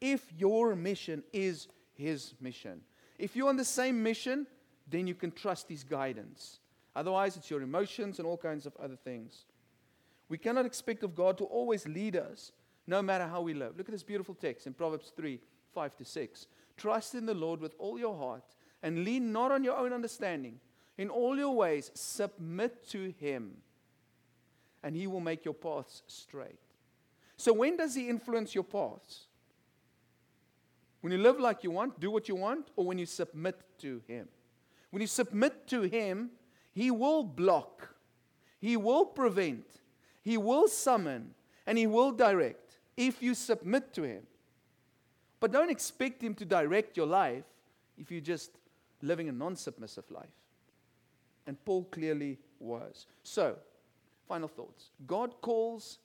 if 0.00 0.26
your 0.36 0.74
mission 0.74 1.22
is 1.32 1.68
His 1.94 2.34
mission. 2.40 2.80
If 3.16 3.36
you're 3.36 3.48
on 3.48 3.56
the 3.56 3.64
same 3.64 4.02
mission, 4.02 4.48
then 4.88 5.06
you 5.06 5.14
can 5.14 5.30
trust 5.30 5.68
His 5.68 5.84
guidance. 5.84 6.58
Otherwise, 6.96 7.36
it's 7.36 7.48
your 7.48 7.62
emotions 7.62 8.18
and 8.18 8.26
all 8.26 8.38
kinds 8.38 8.66
of 8.66 8.74
other 8.82 8.96
things. 8.96 9.44
We 10.28 10.36
cannot 10.36 10.66
expect 10.66 11.04
of 11.04 11.14
God 11.14 11.38
to 11.38 11.44
always 11.44 11.86
lead 11.86 12.16
us 12.16 12.50
no 12.88 13.02
matter 13.02 13.26
how 13.26 13.42
we 13.42 13.52
live. 13.52 13.76
Look 13.76 13.88
at 13.88 13.92
this 13.92 14.02
beautiful 14.02 14.34
text 14.34 14.66
in 14.66 14.72
Proverbs 14.72 15.12
3 15.14 15.38
5 15.74 15.96
to 15.96 16.04
6. 16.04 16.46
Trust 16.76 17.14
in 17.14 17.26
the 17.26 17.34
Lord 17.34 17.60
with 17.60 17.74
all 17.78 17.98
your 17.98 18.16
heart 18.16 18.56
and 18.82 19.04
lean 19.04 19.30
not 19.30 19.52
on 19.52 19.62
your 19.62 19.76
own 19.76 19.92
understanding. 19.92 20.58
In 20.96 21.10
all 21.10 21.36
your 21.36 21.54
ways, 21.54 21.90
submit 21.94 22.88
to 22.88 23.12
Him, 23.20 23.58
and 24.82 24.96
He 24.96 25.06
will 25.06 25.20
make 25.20 25.44
your 25.44 25.54
paths 25.54 26.02
straight. 26.06 26.58
So, 27.36 27.52
when 27.52 27.76
does 27.76 27.94
He 27.94 28.08
influence 28.08 28.54
your 28.54 28.64
paths? 28.64 29.26
When 31.02 31.12
you 31.12 31.18
live 31.18 31.38
like 31.38 31.62
you 31.62 31.70
want, 31.70 32.00
do 32.00 32.10
what 32.10 32.28
you 32.28 32.34
want, 32.34 32.68
or 32.74 32.86
when 32.86 32.98
you 32.98 33.06
submit 33.06 33.60
to 33.80 34.02
Him? 34.08 34.28
When 34.90 35.02
you 35.02 35.06
submit 35.06 35.68
to 35.68 35.82
Him, 35.82 36.30
He 36.72 36.90
will 36.90 37.22
block, 37.22 37.94
He 38.58 38.76
will 38.76 39.04
prevent, 39.04 39.66
He 40.24 40.36
will 40.36 40.66
summon, 40.66 41.34
and 41.66 41.76
He 41.76 41.86
will 41.86 42.12
direct 42.12 42.67
if 42.98 43.22
you 43.22 43.32
submit 43.34 43.94
to 43.94 44.02
Him. 44.02 44.24
But 45.40 45.52
don't 45.52 45.70
expect 45.70 46.20
Him 46.20 46.34
to 46.34 46.44
direct 46.44 46.96
your 46.96 47.06
life 47.06 47.44
if 47.96 48.10
you're 48.10 48.20
just 48.20 48.50
living 49.00 49.28
a 49.28 49.32
non 49.32 49.56
submissive 49.56 50.10
life. 50.10 50.26
And 51.46 51.64
Paul 51.64 51.84
clearly 51.84 52.38
was. 52.58 53.06
So, 53.22 53.56
final 54.26 54.48
thoughts 54.48 54.90
God 55.06 55.40
calls 55.40 55.98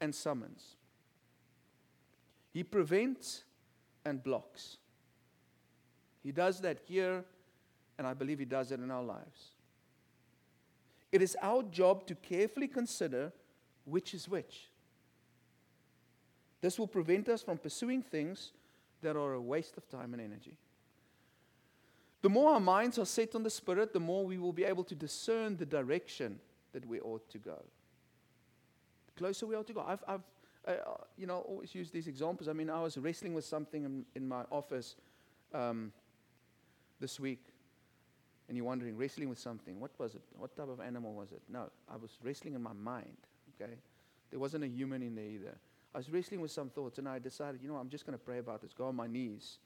and 0.00 0.12
summons, 0.14 0.76
He 2.52 2.64
prevents 2.64 3.44
and 4.04 4.24
blocks. 4.24 4.78
He 6.22 6.32
does 6.32 6.60
that 6.62 6.78
here, 6.88 7.24
and 7.98 8.06
I 8.06 8.14
believe 8.14 8.38
He 8.38 8.46
does 8.46 8.72
it 8.72 8.80
in 8.80 8.90
our 8.90 9.04
lives. 9.04 9.50
It 11.12 11.20
is 11.20 11.36
our 11.42 11.62
job 11.62 12.06
to 12.06 12.14
carefully 12.14 12.68
consider 12.68 13.32
which 13.84 14.14
is 14.14 14.28
which. 14.28 14.70
This 16.66 16.80
will 16.80 16.88
prevent 16.88 17.28
us 17.28 17.42
from 17.42 17.58
pursuing 17.58 18.02
things 18.02 18.50
that 19.00 19.14
are 19.14 19.34
a 19.34 19.40
waste 19.40 19.76
of 19.76 19.88
time 19.88 20.14
and 20.14 20.20
energy. 20.20 20.56
The 22.22 22.28
more 22.28 22.54
our 22.54 22.58
minds 22.58 22.98
are 22.98 23.06
set 23.06 23.36
on 23.36 23.44
the 23.44 23.50
Spirit, 23.50 23.92
the 23.92 24.00
more 24.00 24.26
we 24.26 24.36
will 24.36 24.52
be 24.52 24.64
able 24.64 24.82
to 24.82 24.96
discern 24.96 25.56
the 25.56 25.64
direction 25.64 26.40
that 26.72 26.84
we 26.84 26.98
ought 26.98 27.30
to 27.30 27.38
go. 27.38 27.62
The 29.06 29.12
closer 29.16 29.46
we 29.46 29.54
ought 29.54 29.68
to 29.68 29.74
go. 29.74 29.84
I've, 29.86 30.02
I've 30.08 30.22
uh, 30.66 30.72
you 31.16 31.28
know, 31.28 31.38
always 31.38 31.72
use 31.72 31.92
these 31.92 32.08
examples. 32.08 32.48
I 32.48 32.52
mean, 32.52 32.68
I 32.68 32.82
was 32.82 32.98
wrestling 32.98 33.32
with 33.32 33.44
something 33.44 33.84
in, 33.84 34.04
in 34.16 34.26
my 34.26 34.42
office 34.50 34.96
um, 35.54 35.92
this 36.98 37.20
week, 37.20 37.44
and 38.48 38.56
you're 38.56 38.66
wondering, 38.66 38.96
wrestling 38.96 39.28
with 39.28 39.38
something, 39.38 39.78
what 39.78 39.92
was 40.00 40.16
it? 40.16 40.22
What 40.36 40.56
type 40.56 40.68
of 40.68 40.80
animal 40.80 41.14
was 41.14 41.30
it? 41.30 41.42
No, 41.48 41.70
I 41.88 41.94
was 41.94 42.18
wrestling 42.24 42.54
in 42.54 42.62
my 42.64 42.72
mind, 42.72 43.18
okay? 43.54 43.74
There 44.32 44.40
wasn't 44.40 44.64
a 44.64 44.68
human 44.68 45.04
in 45.04 45.14
there 45.14 45.26
either. 45.26 45.56
I 45.96 45.98
was 45.98 46.10
wrestling 46.10 46.42
with 46.42 46.50
some 46.50 46.68
thoughts 46.68 46.98
and 46.98 47.08
I 47.08 47.18
decided, 47.18 47.62
you 47.62 47.68
know, 47.70 47.76
I'm 47.76 47.88
just 47.88 48.04
going 48.04 48.18
to 48.18 48.22
pray 48.22 48.36
about 48.36 48.60
this. 48.60 48.74
Go 48.74 48.88
on 48.88 48.94
my 48.94 49.06
knees. 49.06 49.56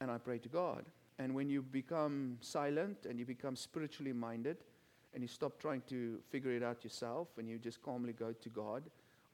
And 0.00 0.10
I 0.10 0.18
pray 0.18 0.36
to 0.36 0.50
God. 0.50 0.84
And 1.18 1.34
when 1.34 1.48
you 1.48 1.62
become 1.62 2.36
silent 2.42 3.06
and 3.08 3.18
you 3.18 3.24
become 3.24 3.56
spiritually 3.56 4.12
minded 4.12 4.58
and 5.14 5.22
you 5.22 5.28
stop 5.28 5.58
trying 5.58 5.80
to 5.88 6.18
figure 6.28 6.50
it 6.50 6.62
out 6.62 6.84
yourself 6.84 7.28
and 7.38 7.48
you 7.48 7.56
just 7.56 7.80
calmly 7.80 8.12
go 8.12 8.34
to 8.34 8.48
God, 8.50 8.82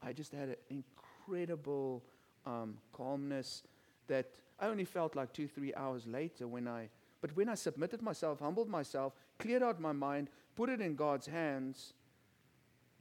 I 0.01 0.13
just 0.13 0.31
had 0.31 0.51
an 0.51 0.57
incredible 0.71 2.05
um, 2.47 2.77
calmness 2.93 3.65
that 4.07 4.27
I 4.61 4.69
only 4.69 4.85
felt 4.85 5.17
like 5.17 5.33
two, 5.33 5.49
three 5.49 5.75
hours 5.75 6.07
later 6.07 6.47
when 6.47 6.69
I, 6.69 6.89
but 7.21 7.35
when 7.37 7.49
I 7.49 7.57
submitted 7.57 8.01
myself, 8.01 8.39
humbled 8.39 8.69
myself, 8.69 9.13
cleared 9.41 9.65
out 9.65 9.81
my 9.81 9.91
mind, 9.91 10.31
put 10.55 10.69
it 10.69 10.81
in 10.81 10.95
God's 10.95 11.27
hands, 11.27 11.95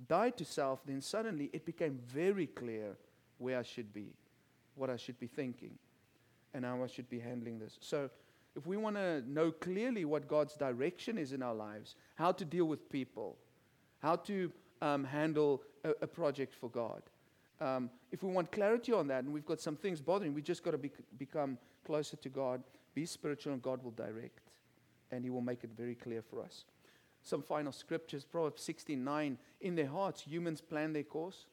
died 0.07 0.37
to 0.37 0.45
self, 0.45 0.85
then 0.85 1.01
suddenly 1.01 1.49
it 1.53 1.65
became 1.65 1.99
very 2.07 2.47
clear 2.47 2.97
where 3.37 3.59
I 3.59 3.63
should 3.63 3.93
be, 3.93 4.13
what 4.75 4.89
I 4.89 4.97
should 4.97 5.19
be 5.19 5.27
thinking, 5.27 5.77
and 6.53 6.65
how 6.65 6.83
I 6.83 6.87
should 6.87 7.09
be 7.09 7.19
handling 7.19 7.59
this. 7.59 7.77
So, 7.81 8.09
if 8.55 8.65
we 8.65 8.77
want 8.77 8.95
to 8.95 9.21
know 9.29 9.51
clearly 9.51 10.05
what 10.05 10.29
God's 10.29 10.55
direction 10.55 11.17
is 11.17 11.33
in 11.33 11.43
our 11.43 11.53
lives, 11.53 11.95
how 12.15 12.31
to 12.31 12.45
deal 12.45 12.63
with 12.65 12.89
people, 12.89 13.35
how 13.99 14.15
to 14.17 14.49
um, 14.81 15.03
handle 15.03 15.61
a, 15.83 15.89
a, 16.03 16.07
project 16.07 16.55
for 16.55 16.69
God, 16.69 17.01
um, 17.59 17.89
if 18.13 18.23
we 18.23 18.31
want 18.31 18.53
clarity 18.53 18.93
on 18.93 19.07
that 19.07 19.25
and 19.25 19.33
we've 19.33 19.45
got 19.45 19.59
some 19.59 19.75
things 19.75 19.99
bothering, 19.99 20.33
we 20.33 20.41
just 20.41 20.63
got 20.63 20.71
to 20.71 20.77
be, 20.77 20.89
become 21.17 21.57
closer 21.85 22.15
to 22.15 22.29
God, 22.29 22.63
be 22.93 23.05
spiritual, 23.05 23.51
and 23.51 23.61
God 23.61 23.83
will 23.83 23.91
direct, 23.91 24.39
and 25.11 25.25
He 25.25 25.29
will 25.29 25.41
make 25.41 25.65
it 25.65 25.71
very 25.75 25.95
clear 25.95 26.21
for 26.21 26.41
us 26.41 26.63
some 27.25 27.41
final 27.41 27.73
scriptures. 27.73 28.23
Proverbs 28.23 28.61
69 28.63 29.37
In 29.59 29.75
their 29.75 29.87
hearts, 29.87 30.21
humans 30.21 30.61
plan 30.61 30.93
their 30.93 31.03
course, 31.03 31.47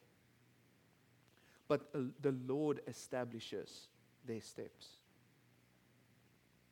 but 1.67 1.91
the 1.91 2.35
Lord 2.47 2.79
establishes 2.87 3.87
their 4.25 4.39
steps. 4.39 4.87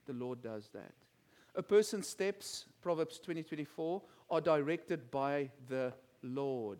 The 0.06 0.14
Lord 0.14 0.42
does 0.42 0.70
that. 0.74 0.94
A 1.56 1.64
person's 1.64 2.08
steps, 2.08 2.66
Proverbs 2.82 3.20
20 3.20 3.44
24, 3.44 4.02
are 4.30 4.42
directed 4.42 5.12
by 5.12 5.50
the 5.68 5.94
Lord. 6.22 6.80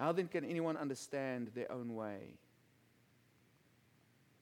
How 0.00 0.12
then 0.12 0.28
can 0.28 0.44
anyone 0.44 0.76
understand 0.76 1.50
their 1.54 1.70
own 1.70 1.94
way? 1.94 2.38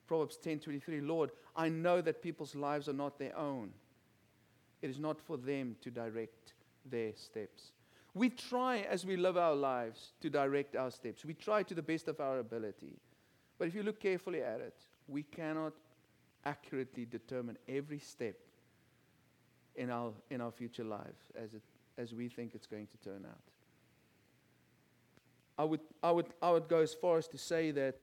Proverbs 0.07 0.39
10:23 0.39 1.01
Lord, 1.07 1.31
I 1.57 1.69
know 1.69 2.01
that 2.01 2.23
people's 2.23 2.55
lives 2.55 2.89
are 2.89 2.95
not 2.95 3.19
their 3.19 3.37
own. 3.37 3.73
It 4.85 4.91
is 4.91 4.99
not 4.99 5.19
for 5.19 5.39
them 5.39 5.77
to 5.81 5.91
direct 5.91 6.53
their 6.85 7.15
steps. 7.17 7.73
We 8.13 8.29
try 8.29 8.81
as 8.81 9.07
we 9.07 9.17
live 9.17 9.39
our 9.39 9.55
lives 9.55 10.13
to 10.21 10.29
direct 10.29 10.77
our 10.77 10.91
steps. 10.91 11.25
We 11.25 11.33
try 11.33 11.63
to 11.63 11.75
the 11.75 11.81
best 11.81 12.07
of 12.07 12.21
our 12.21 12.41
ability. 12.41 12.93
But 13.59 13.69
if 13.69 13.75
you 13.75 13.83
look 13.83 13.99
carefully 13.99 14.43
at 14.43 14.61
it, 14.61 14.75
we 15.09 15.23
cannot 15.23 15.73
accurately 16.45 17.07
determine 17.07 17.57
every 17.67 17.99
step 17.99 18.37
in 19.75 19.89
our, 19.89 20.13
in 20.29 20.43
our 20.43 20.53
future 20.53 20.85
life 20.85 21.33
as, 21.35 21.55
it, 21.55 21.63
as 21.97 22.13
we 22.13 22.29
think 22.29 22.55
it's 22.55 22.67
going 22.67 22.89
to 22.89 22.99
turn 22.99 23.25
out. 23.25 23.41
I 25.57 25.65
would, 25.65 25.81
I, 26.03 26.11
would, 26.11 26.27
I 26.43 26.51
would 26.51 26.69
go 26.69 26.81
as 26.81 26.93
far 26.93 27.17
as 27.17 27.27
to 27.29 27.39
say 27.39 27.71
that 27.71 27.97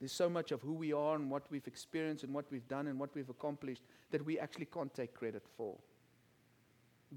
there's 0.00 0.12
so 0.12 0.30
much 0.30 0.50
of 0.50 0.62
who 0.62 0.72
we 0.72 0.92
are 0.92 1.14
and 1.14 1.30
what 1.30 1.42
we've 1.50 1.66
experienced 1.66 2.24
and 2.24 2.32
what 2.32 2.46
we've 2.50 2.66
done 2.68 2.86
and 2.86 2.98
what 2.98 3.14
we've 3.14 3.28
accomplished 3.28 3.82
that 4.10 4.24
we 4.24 4.38
actually 4.38 4.64
can't 4.64 4.92
take 4.94 5.14
credit 5.14 5.44
for. 5.56 5.76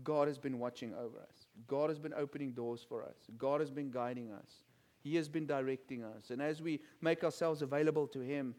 God 0.04 0.28
has 0.28 0.38
been 0.38 0.60
watching 0.60 0.94
over 0.94 1.18
us. 1.20 1.48
God 1.68 1.90
has 1.90 2.00
been 2.00 2.14
opening 2.14 2.52
doors 2.52 2.86
for 2.88 3.04
us. 3.04 3.16
God 3.38 3.62
has 3.62 3.72
been 3.72 3.90
guiding 3.90 4.32
us. 4.32 4.64
He 5.02 5.16
has 5.16 5.30
been 5.30 5.46
directing 5.46 6.04
us. 6.04 6.30
And 6.30 6.42
as 6.42 6.62
we 6.62 6.82
make 7.02 7.24
ourselves 7.24 7.62
available 7.62 8.08
to 8.08 8.20
Him, 8.20 8.56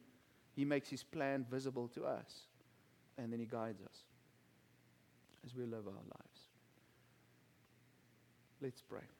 He 0.55 0.65
makes 0.65 0.89
His 0.89 1.03
plan 1.03 1.45
visible 1.51 1.89
to 1.89 2.05
us. 2.05 2.47
And 3.19 3.33
then 3.33 3.41
He 3.41 3.47
guides 3.47 3.83
us. 3.83 3.99
as 5.45 5.55
we 5.55 5.65
live 5.65 5.87
our 5.87 5.93
lives. 5.93 6.41
Let's 8.61 8.81
pray. 8.81 9.14